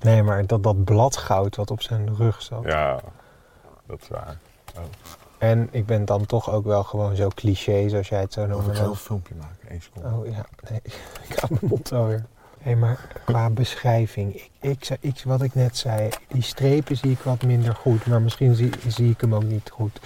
Nee, 0.00 0.22
maar 0.22 0.46
dat, 0.46 0.62
dat 0.62 0.84
bladgoud 0.84 1.56
wat 1.56 1.70
op 1.70 1.82
zijn 1.82 2.16
rug 2.16 2.42
zat. 2.42 2.62
Ja, 2.64 3.00
dat 3.86 4.00
is 4.02 4.08
waar. 4.08 4.36
En 5.38 5.68
ik 5.70 5.86
ben 5.86 6.04
dan 6.04 6.26
toch 6.26 6.50
ook 6.50 6.64
wel 6.64 6.82
gewoon 6.84 7.16
zo 7.16 7.28
cliché, 7.34 7.88
zoals 7.88 8.08
jij 8.08 8.20
het 8.20 8.32
zo 8.32 8.46
noemde. 8.46 8.70
ik 8.70 8.76
zelf 8.76 8.88
een 8.90 8.96
filmpje 8.96 9.34
maken? 9.34 9.56
Eén 9.68 9.82
seconde. 9.82 10.08
Oh 10.08 10.26
ja, 10.26 10.46
nee, 10.70 10.80
ik 11.28 11.36
hou 11.38 11.46
mijn 11.60 11.66
mond 11.72 11.92
alweer. 11.92 12.24
Hé, 12.60 12.74
maar 12.74 13.06
qua 13.24 13.50
beschrijving, 13.50 14.34
ik, 14.34 14.50
ik, 14.60 14.84
zei- 14.84 14.98
ik, 15.02 15.22
wat 15.24 15.42
ik 15.42 15.54
net 15.54 15.76
zei, 15.76 16.08
die 16.28 16.42
strepen 16.42 16.96
zie 16.96 17.10
ik 17.10 17.18
wat 17.18 17.42
minder 17.42 17.74
goed, 17.74 18.06
maar 18.06 18.22
misschien 18.22 18.54
zie, 18.54 18.70
zie 18.86 19.10
ik 19.10 19.20
hem 19.20 19.34
ook 19.34 19.42
niet 19.44 19.70
goed. 19.70 20.00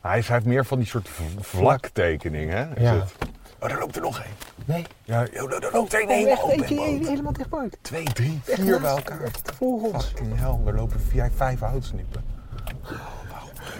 Hij 0.00 0.14
heeft- 0.14 0.44
meer 0.44 0.64
van 0.64 0.78
die 0.78 0.86
soort 0.86 1.08
v- 1.08 1.20
vlaktekening, 1.38 2.50
hè? 2.50 2.74
Is 2.76 2.82
Ja. 2.82 2.94
het? 2.94 3.12
Oh, 3.58 3.68
daar 3.68 3.78
loopt 3.78 3.96
er 3.96 4.02
nog 4.02 4.20
één. 4.20 4.32
Nee, 4.64 4.86
Ja, 5.04 5.26
oh, 5.42 5.50
daar 5.50 5.70
loopt 5.72 5.92
er 5.92 5.98
één. 6.00 6.08
oh, 6.08 6.14
Nee, 6.16 6.28
echt, 6.30 6.42
oh, 6.42 6.50
eentje, 6.52 6.80
helemaal 7.08 7.32
dichtbij. 7.32 7.70
Twee, 7.80 8.04
drie, 8.04 8.40
vier 8.42 8.80
bij 8.80 8.90
elkaar. 8.90 9.20
echt 9.22 9.52
Voor 9.56 9.80
ons. 9.92 10.06
Fucking 10.06 10.38
hell, 10.38 10.56
er 10.66 10.74
lopen 10.74 11.00
vier, 11.00 11.30
vijf 11.34 11.60
houtsnippen. 11.60 12.24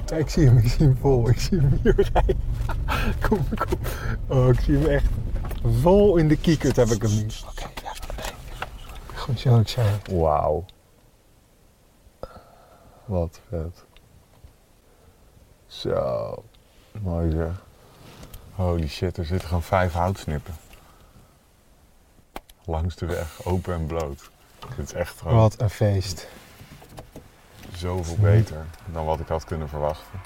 Ja, 0.07 0.17
ik 0.17 0.29
zie 0.29 0.47
hem, 0.47 0.57
ik 0.59 0.69
zie 0.69 0.87
hem 0.87 0.97
vol. 0.97 1.29
Ik 1.29 1.41
zie 1.41 1.61
hem 1.61 1.81
hier 1.83 2.09
rijden. 2.13 2.41
Kom, 3.29 3.47
kom. 3.55 3.79
Oh, 4.29 4.49
ik 4.49 4.61
zie 4.61 4.77
hem 4.77 4.87
echt 4.91 5.07
vol 5.81 6.17
in 6.17 6.29
de 6.29 6.37
kiekert 6.37 6.77
heb 6.77 6.89
ik 6.89 7.03
hem 7.03 7.11
nu. 7.15 7.27
Oké, 7.49 7.63
ja, 7.83 7.93
nee. 8.17 8.33
Gewoon 9.15 9.39
zo 9.39 9.59
excited. 9.59 10.09
Wauw. 10.21 10.65
Wat 13.05 13.41
vet. 13.49 13.85
Zo. 15.67 16.45
Mooi 17.03 17.31
zeg. 17.31 17.63
Holy 18.55 18.89
shit, 18.89 19.17
er 19.17 19.25
zitten 19.25 19.49
gewoon 19.49 19.63
vijf 19.63 19.93
houtsnippen. 19.93 20.55
Langs 22.65 22.97
de 22.97 23.07
weg, 23.07 23.45
open 23.45 23.75
en 23.75 23.87
bloot. 23.87 24.31
Dit 24.77 24.87
is 24.87 24.93
echt 24.93 25.19
gewoon 25.19 25.37
Wat 25.37 25.61
een 25.61 25.71
feest. 25.71 26.29
zoveel 27.75 28.17
beter 28.17 28.65
dan 28.93 29.05
wat 29.05 29.21
ik 29.21 29.29
had 29.29 29.45
kunnen 29.45 29.69
verwachten. 29.69 30.21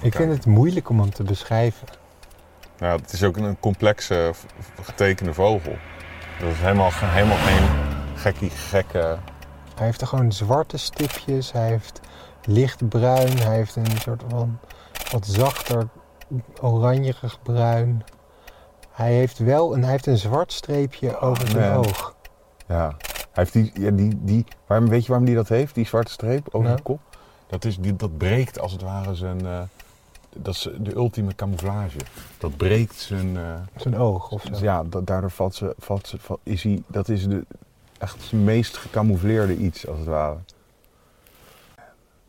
Ik 0.00 0.14
vind 0.14 0.32
het 0.32 0.46
moeilijk 0.46 0.88
om 0.88 1.00
hem 1.00 1.10
te 1.10 1.22
beschrijven. 1.22 1.88
Ja, 2.78 2.96
het 2.96 3.12
is 3.12 3.22
ook 3.22 3.36
een 3.36 3.60
complexe, 3.60 4.32
getekende 4.82 5.34
vogel. 5.34 5.76
Dat 6.40 6.50
is 6.50 6.58
helemaal, 6.58 6.90
helemaal 6.92 7.36
geen 7.36 7.68
gekkie 8.16 8.50
gekke... 8.50 9.18
Hij 9.74 9.86
heeft 9.86 10.00
er 10.00 10.06
gewoon 10.06 10.32
zwarte 10.32 10.76
stipjes, 10.76 11.52
hij 11.52 11.68
heeft 11.68 12.00
lichtbruin, 12.44 13.38
hij 13.38 13.56
heeft 13.56 13.76
een 13.76 14.00
soort 14.00 14.22
van 14.28 14.58
wat 15.10 15.26
zachter 15.26 15.88
oranjerig 16.60 17.42
bruin. 17.42 18.04
Hij 18.90 19.12
heeft 19.12 19.38
wel 19.38 19.74
een, 19.74 19.82
hij 19.82 19.90
heeft 19.90 20.06
een 20.06 20.18
zwart 20.18 20.52
streepje 20.52 21.18
over 21.18 21.48
zijn 21.48 21.76
oog. 21.76 22.14
Ja. 22.66 22.96
Hij 23.32 23.44
heeft 23.50 23.52
die, 23.52 23.72
ja, 23.74 23.90
die, 23.90 24.18
die, 24.22 24.44
waarom, 24.66 24.88
weet 24.88 25.02
je 25.02 25.08
waarom 25.08 25.26
die 25.26 25.34
dat 25.34 25.48
heeft, 25.48 25.74
die 25.74 25.86
zwarte 25.86 26.12
streep 26.12 26.46
over 26.50 26.62
Nou. 26.66 26.76
de 26.76 26.82
kop? 26.82 27.00
Dat, 27.46 27.64
is, 27.64 27.76
die, 27.78 27.96
dat 27.96 28.16
breekt 28.18 28.58
als 28.60 28.72
het 28.72 28.82
ware 28.82 29.14
zijn... 29.14 29.46
eh, 29.46 29.60
dat 30.36 30.54
is 30.54 30.68
de 30.78 30.94
ultieme 30.94 31.34
camouflage. 31.34 31.98
Dat 32.38 32.56
breekt 32.56 32.94
zijn... 32.94 33.36
eh, 33.36 33.54
Zijn 33.76 33.96
oog 33.98 34.30
of 34.30 34.42
zo. 34.52 34.64
ja, 34.64 34.82
da- 34.84 35.00
daardoor 35.00 35.30
valt 35.30 35.54
ze, 35.54 35.74
valt 35.78 36.06
ze, 36.06 36.16
is 36.42 36.62
hij, 36.62 36.82
dat 36.86 37.08
is 37.08 37.26
de, 37.28 37.44
echt 37.98 38.22
zijn 38.22 38.44
meest 38.44 38.76
gecamoufleerde 38.76 39.56
iets, 39.56 39.86
als 39.88 39.98
het 39.98 40.06
ware. 40.08 40.36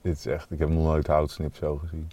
Dit 0.01 0.17
is 0.17 0.25
echt, 0.25 0.51
ik 0.51 0.59
heb 0.59 0.69
nog 0.69 0.83
nooit 0.83 1.07
houtsnip 1.07 1.55
zo 1.55 1.77
gezien. 1.77 2.11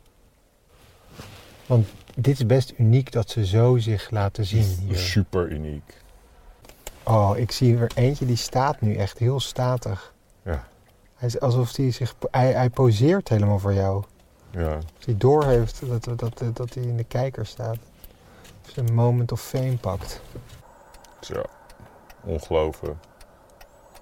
Dit 2.16 2.34
is 2.34 2.46
best 2.46 2.72
uniek 2.76 3.12
dat 3.12 3.30
ze 3.30 3.46
zo 3.46 3.78
zich 3.78 4.10
laten 4.10 4.44
zien 4.44 4.64
hier. 4.64 4.96
Super 4.96 5.50
uniek. 5.50 5.96
Oh, 7.02 7.32
ik 7.36 7.52
zie 7.52 7.76
er 7.76 7.90
eentje 7.94 8.26
die 8.26 8.36
staat 8.36 8.80
nu 8.80 8.96
echt 8.96 9.18
heel 9.18 9.40
statig. 9.40 10.14
Ja. 10.42 10.68
Hij 11.14 11.28
is 11.28 11.40
alsof 11.40 11.76
hij 11.76 11.90
zich. 11.90 12.14
Hij, 12.30 12.52
hij 12.52 12.70
poseert 12.70 13.28
helemaal 13.28 13.58
voor 13.58 13.74
jou. 13.74 14.04
Ja. 14.50 14.74
Als 14.74 15.04
hij 15.04 15.14
doorheeft 15.16 15.80
dat, 15.88 16.04
dat, 16.04 16.38
dat, 16.38 16.56
dat 16.56 16.74
hij 16.74 16.82
in 16.82 16.96
de 16.96 17.04
kijker 17.04 17.46
staat. 17.46 17.76
Of 18.64 18.70
ze 18.70 18.80
een 18.80 18.94
moment 18.94 19.32
of 19.32 19.40
fame 19.40 19.76
pakt. 19.76 20.20
Zo, 21.20 21.42
ongelooflijk. 22.20 22.96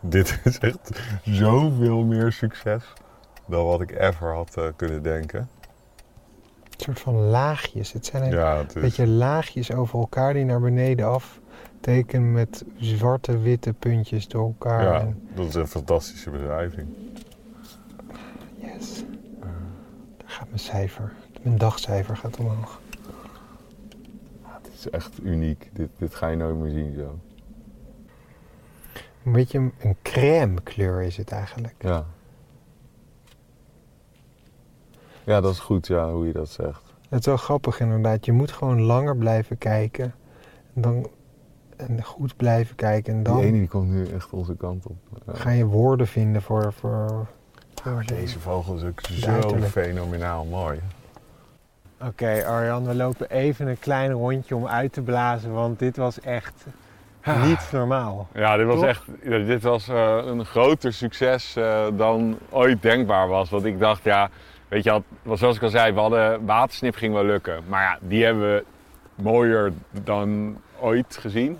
Dit 0.00 0.40
is 0.44 0.58
echt 0.58 1.00
zoveel 1.24 2.04
meer 2.04 2.32
succes 2.32 2.82
dan 3.46 3.64
wat 3.64 3.80
ik 3.80 3.90
ever 3.90 4.34
had 4.34 4.56
eh, 4.56 4.64
kunnen 4.76 5.02
denken. 5.02 5.48
Een 6.78 6.84
soort 6.84 7.00
van 7.00 7.14
laagjes. 7.14 7.92
Het 7.92 8.06
zijn 8.06 8.22
een 8.22 8.30
Ja, 8.30 8.56
het 8.58 8.76
is, 8.76 8.82
beetje 8.82 9.06
laagjes 9.06 9.72
over 9.72 9.98
elkaar 9.98 10.32
die 10.34 10.44
naar 10.44 10.60
beneden 10.60 11.06
af 11.06 11.40
tekenen 11.80 12.32
met 12.32 12.64
zwarte, 12.76 13.38
witte 13.38 13.72
puntjes 13.72 14.28
door 14.28 14.44
elkaar. 14.46 14.82
ja, 14.82 15.00
En, 15.00 15.22
dat 15.34 15.46
is 15.46 15.54
een 15.54 15.66
fantastische 15.66 16.30
beschrijving. 16.30 16.88
yes. 18.56 19.04
Daar 19.40 19.50
gaat 20.26 20.46
mijn 20.48 20.58
cijfer. 20.60 21.12
Mijn 21.42 21.58
dagcijfer 21.58 22.16
gaat 22.16 22.36
omhoog. 22.36 22.80
Het 24.42 24.68
is 24.74 24.90
echt 24.90 25.10
uniek. 25.22 25.70
Dit, 25.72 25.88
dit 25.98 26.14
ga 26.14 26.28
je 26.28 26.36
nooit 26.36 26.56
meer 26.56 26.70
zien 26.70 26.94
zo. 26.94 27.18
Een 29.24 29.32
beetje 29.32 29.58
een, 29.58 29.72
een 29.78 29.96
crème 30.02 30.60
kleur 30.62 31.02
is 31.02 31.16
het 31.16 31.30
eigenlijk. 31.30 31.74
Ja. 31.80 32.04
Ja, 35.28 35.40
dat 35.40 35.52
is 35.52 35.58
goed, 35.58 35.86
ja, 35.86 36.10
hoe 36.10 36.26
je 36.26 36.32
dat 36.32 36.48
zegt. 36.48 36.82
Het 37.08 37.20
is 37.20 37.26
wel 37.26 37.36
grappig 37.36 37.80
inderdaad. 37.80 38.24
Je 38.24 38.32
moet 38.32 38.52
gewoon 38.52 38.80
langer 38.82 39.16
blijven 39.16 39.58
kijken. 39.58 40.14
En 40.74 40.82
dan 40.82 41.08
en 41.76 42.02
goed 42.04 42.36
blijven 42.36 42.76
kijken. 42.76 43.12
En 43.12 43.22
Die 43.22 43.32
dan 43.32 43.42
ene 43.42 43.58
die 43.58 43.68
komt 43.68 43.90
nu 43.90 44.06
echt 44.06 44.32
onze 44.32 44.56
kant 44.56 44.86
op. 44.86 44.96
Ja. 45.26 45.32
ga 45.34 45.50
je 45.50 45.64
woorden 45.64 46.06
vinden 46.06 46.42
voor... 46.42 46.72
voor, 46.72 47.26
voor 47.82 48.02
Deze 48.06 48.38
vogel 48.38 48.76
is 48.76 48.82
ook 48.84 49.00
zo 49.00 49.26
Duidelijk. 49.26 49.66
fenomenaal 49.66 50.44
mooi. 50.44 50.80
Oké 52.04 52.44
Arjan, 52.46 52.84
we 52.84 52.94
lopen 52.94 53.30
even 53.30 53.66
een 53.66 53.78
klein 53.78 54.10
rondje 54.12 54.56
om 54.56 54.66
uit 54.66 54.92
te 54.92 55.02
blazen. 55.02 55.52
Want 55.52 55.78
dit 55.78 55.96
was 55.96 56.20
echt 56.20 56.66
niet 57.44 57.68
normaal. 57.72 58.28
Ja, 58.34 58.56
dit 58.56 58.66
was 58.66 58.74
Toch? 58.74 58.84
echt 58.84 59.02
dit 59.46 59.62
was, 59.62 59.88
eh, 59.88 60.18
een 60.24 60.44
groter 60.44 60.92
succes 60.92 61.56
eh, 61.56 61.86
dan 61.96 62.38
ooit 62.50 62.82
denkbaar 62.82 63.28
was. 63.28 63.50
Want 63.50 63.64
ik 63.64 63.78
dacht, 63.78 64.04
ja, 64.04 64.30
weet 64.68 64.84
je, 64.84 65.02
wat 65.22 65.38
zoals 65.38 65.56
ik 65.56 65.62
al 65.62 65.68
zei, 65.68 65.92
we 65.92 66.00
hadden 66.00 66.46
watersnip 66.46 66.94
ging 66.94 67.14
wel 67.14 67.24
lukken. 67.24 67.62
Maar 67.68 67.82
ja, 67.82 67.98
die 68.00 68.24
hebben 68.24 68.54
we 68.54 68.64
mooier 69.14 69.72
dan 69.90 70.60
ooit 70.80 71.16
gezien. 71.16 71.58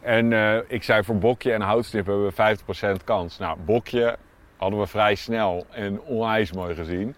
En 0.00 0.32
eh, 0.32 0.56
ik 0.66 0.82
zei 0.82 1.02
voor 1.04 1.18
bokje 1.18 1.52
en 1.52 1.60
houtsnip 1.60 2.06
hebben 2.06 2.32
we 2.34 2.56
50% 3.00 3.04
kans. 3.04 3.38
Nou, 3.38 3.58
bokje 3.64 4.16
hadden 4.56 4.80
we 4.80 4.86
vrij 4.86 5.14
snel 5.14 5.66
en 5.70 6.00
onwijs 6.00 6.52
mooi 6.52 6.74
gezien. 6.74 7.14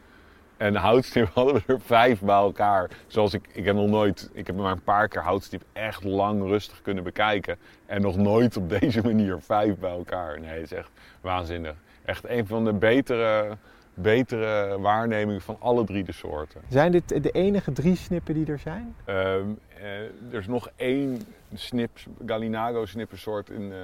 En 0.56 0.74
houtsnip 0.74 1.30
hadden 1.34 1.54
we 1.54 1.62
er 1.66 1.80
vijf 1.80 2.20
bij 2.20 2.34
elkaar. 2.34 2.90
Zoals 3.06 3.34
ik, 3.34 3.48
ik 3.52 3.64
heb 3.64 3.74
nog 3.74 3.88
nooit, 3.88 4.30
ik 4.32 4.46
heb 4.46 4.56
maar 4.56 4.72
een 4.72 4.82
paar 4.82 5.08
keer 5.08 5.22
houtsnip 5.22 5.62
echt 5.72 6.04
lang 6.04 6.42
rustig 6.42 6.82
kunnen 6.82 7.04
bekijken. 7.04 7.56
En 7.86 8.00
nog 8.00 8.16
nooit 8.16 8.56
op 8.56 8.68
deze 8.80 9.02
manier 9.02 9.38
vijf 9.40 9.76
bij 9.76 9.90
elkaar. 9.90 10.40
Nee, 10.40 10.50
het 10.50 10.62
is 10.62 10.72
echt 10.72 10.90
waanzinnig. 11.20 11.74
Echt 12.04 12.28
een 12.28 12.46
van 12.46 12.64
de 12.64 12.72
betere 12.72 13.56
betere 13.96 14.78
waarneming 14.78 15.42
van 15.42 15.56
alle 15.59 15.85
drie 15.85 16.04
de 16.04 16.12
soorten. 16.12 16.61
Zijn 16.68 16.92
dit 16.92 17.22
de 17.22 17.30
enige 17.30 17.72
drie 17.72 17.96
snippen 17.96 18.35
die 18.35 18.46
er 18.46 18.59
zijn? 18.59 18.96
Ehm, 19.04 19.48
eh, 19.78 20.00
er 20.30 20.38
is 20.38 20.46
nog 20.46 20.70
één 20.76 21.20
snip, 21.54 21.98
Galinago 22.26 22.87
snippensoort 22.87 23.50
in, 23.50 23.72
eh, 23.72 23.78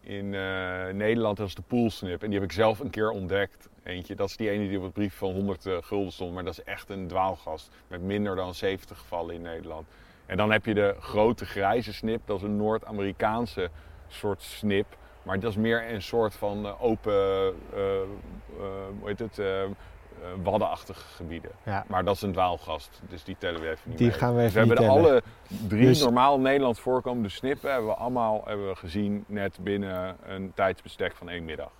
in 0.00 0.34
eh, 0.34 0.94
Nederland. 0.94 1.36
Dat 1.36 1.46
is 1.46 1.54
de 1.54 1.62
poolsnip. 1.62 2.22
En 2.22 2.30
die 2.30 2.38
heb 2.38 2.48
ik 2.48 2.54
zelf 2.54 2.80
een 2.80 2.90
keer 2.90 3.10
ontdekt. 3.10 3.68
Eentje, 3.82 4.14
dat 4.14 4.28
is 4.28 4.36
die 4.36 4.50
ene 4.50 4.68
die 4.68 4.76
op 4.76 4.84
het 4.84 4.92
brief 4.92 5.14
van 5.14 5.32
100 5.32 5.66
eh, 5.66 5.76
gulden 5.80 6.12
stond. 6.12 6.34
Maar 6.34 6.44
dat 6.44 6.52
is 6.52 6.64
echt 6.64 6.90
een 6.90 7.06
dwaalgast. 7.06 7.70
Met 7.88 8.02
minder 8.02 8.36
dan 8.36 8.54
70 8.54 8.98
gevallen 8.98 9.34
in 9.34 9.42
Nederland. 9.42 9.86
En 10.26 10.36
dan 10.36 10.50
heb 10.50 10.66
je 10.66 10.74
de 10.74 10.94
grote 11.00 11.46
grijze 11.46 11.92
snip. 11.92 12.20
Dat 12.24 12.36
is 12.36 12.42
een 12.42 12.56
Noord-Amerikaanse 12.56 13.70
soort 14.08 14.42
snip. 14.42 14.86
Maar 15.22 15.40
dat 15.40 15.50
is 15.50 15.56
meer 15.56 15.92
een 15.92 16.02
soort 16.02 16.34
van 16.34 16.78
open, 16.78 17.54
hoe 18.98 19.08
heet 19.08 19.18
het, 19.18 19.38
eh, 19.38 19.62
eh, 19.62 19.70
waddenachtige 20.42 21.00
gebieden. 21.14 21.50
Ja. 21.62 21.84
Maar 21.88 22.04
dat 22.04 22.14
is 22.14 22.22
een 22.22 22.32
dwaalgast, 22.32 23.00
dus 23.08 23.24
die 23.24 23.36
tellen 23.38 23.60
we 23.60 23.68
even 23.70 23.88
niet 23.88 23.98
Die 23.98 24.06
mee. 24.08 24.16
gaan 24.16 24.34
we 24.34 24.40
Dus 24.42 24.48
even 24.54 24.62
we 24.62 24.68
niet 24.68 24.78
hebben 24.78 24.96
alle 25.04 25.22
drie 25.68 25.86
Dus- 25.86 26.02
normaal 26.02 26.40
Nederland 26.40 26.78
voorkomende 26.78 27.28
snippen 27.28 27.70
hebben 27.72 27.88
we 27.90 27.94
allemaal 27.96 28.42
hebben 28.44 28.68
we 28.68 28.76
gezien 28.76 29.24
net 29.26 29.58
binnen 29.60 30.16
een 30.26 30.52
tijdsbestek 30.54 31.14
van 31.16 31.28
één 31.28 31.44
middag. 31.44 31.70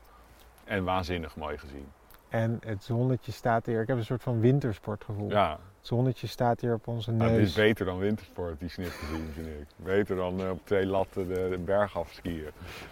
En 0.64 0.84
waanzinnig 0.84 1.36
mooi 1.36 1.58
gezien. 1.58 1.86
En 2.28 2.58
het 2.64 2.84
zonnetje 2.84 3.32
staat 3.32 3.66
hier. 3.66 3.80
Ik 3.80 3.88
heb 3.88 3.96
een 3.96 4.04
soort 4.04 4.22
van 4.22 4.40
wintersportgevoel. 4.40 5.30
Ja, 5.30 5.58
Het 5.80 5.88
zonnetje 5.88 6.26
staat 6.26 6.60
hier 6.60 6.74
op 6.74 6.86
onze 6.86 7.10
nou, 7.10 7.30
dit 7.30 7.38
is 7.40 7.54
neus. 7.56 7.66
beter 7.66 7.84
dan 7.86 7.98
wintersport, 7.98 8.58
die 8.60 8.68
snip 8.68 8.90
gezien 9.00 9.30
vind 9.34 9.46
ik. 9.46 9.66
Beter 9.76 10.16
dan 10.16 10.40
eh, 10.40 10.50
op 10.50 10.60
twee 10.64 10.86
latten 10.86 11.28
de, 11.28 11.46
de 11.50 11.58
berg 11.58 11.98
afskiën. 11.98 12.44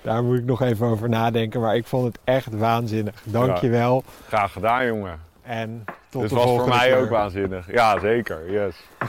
Daar 0.03 0.23
moet 0.25 0.39
ik 0.39 0.45
nog 0.45 0.63
even 0.63 0.87
over 0.87 1.09
nadenken. 1.09 1.61
Maar 1.61 1.77
ik 1.77 1.87
vond 1.87 2.07
het 2.07 2.19
echt 2.25 2.59
waanzinnig. 2.59 3.23
Dankjewel. 3.25 4.03
Graag 4.27 4.53
gedaan 4.53 4.87
jongen. 4.87 5.21
En 5.43 5.85
tot 6.09 6.23
de 6.23 6.29
was 6.29 6.39
voor 6.43 6.49
volgende 6.49 6.77
mij 6.77 6.89
keer. 6.89 6.99
ook 6.99 7.09
waanzinnig. 7.09 7.73
Ja, 7.73 7.99
zeker. 8.01 8.51
Yes. 8.53 8.77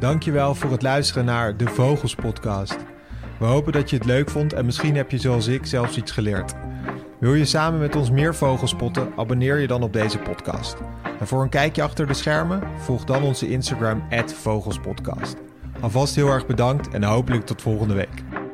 Dankjewel 0.00 0.54
voor 0.54 0.70
het 0.70 0.82
luisteren 0.82 1.24
naar 1.24 1.56
de 1.56 1.66
Vogels 1.66 2.14
Podcast. 2.14 2.76
We 3.38 3.44
hopen 3.44 3.72
dat 3.72 3.90
je 3.90 3.96
het 3.96 4.04
leuk 4.04 4.30
vond 4.30 4.52
en 4.52 4.64
misschien 4.64 4.96
heb 4.96 5.10
je 5.10 5.18
zoals 5.18 5.46
ik 5.46 5.66
zelfs 5.66 5.96
iets 5.96 6.12
geleerd. 6.12 6.54
Wil 7.20 7.34
je 7.34 7.44
samen 7.44 7.80
met 7.80 7.96
ons 7.96 8.10
meer 8.10 8.34
vogels 8.34 8.70
spotten? 8.70 9.12
Abonneer 9.16 9.58
je 9.58 9.66
dan 9.66 9.82
op 9.82 9.92
deze 9.92 10.18
podcast. 10.18 10.76
En 11.18 11.26
voor 11.26 11.42
een 11.42 11.48
kijkje 11.48 11.82
achter 11.82 12.06
de 12.06 12.14
schermen, 12.14 12.62
volg 12.78 13.04
dan 13.04 13.22
onze 13.22 13.50
Instagram 13.50 14.02
@vogelspodcast. 14.26 15.36
Alvast 15.80 16.14
heel 16.14 16.28
erg 16.28 16.46
bedankt 16.46 16.88
en 16.88 17.02
hopelijk 17.02 17.46
tot 17.46 17.62
volgende 17.62 17.94
week. 17.94 18.45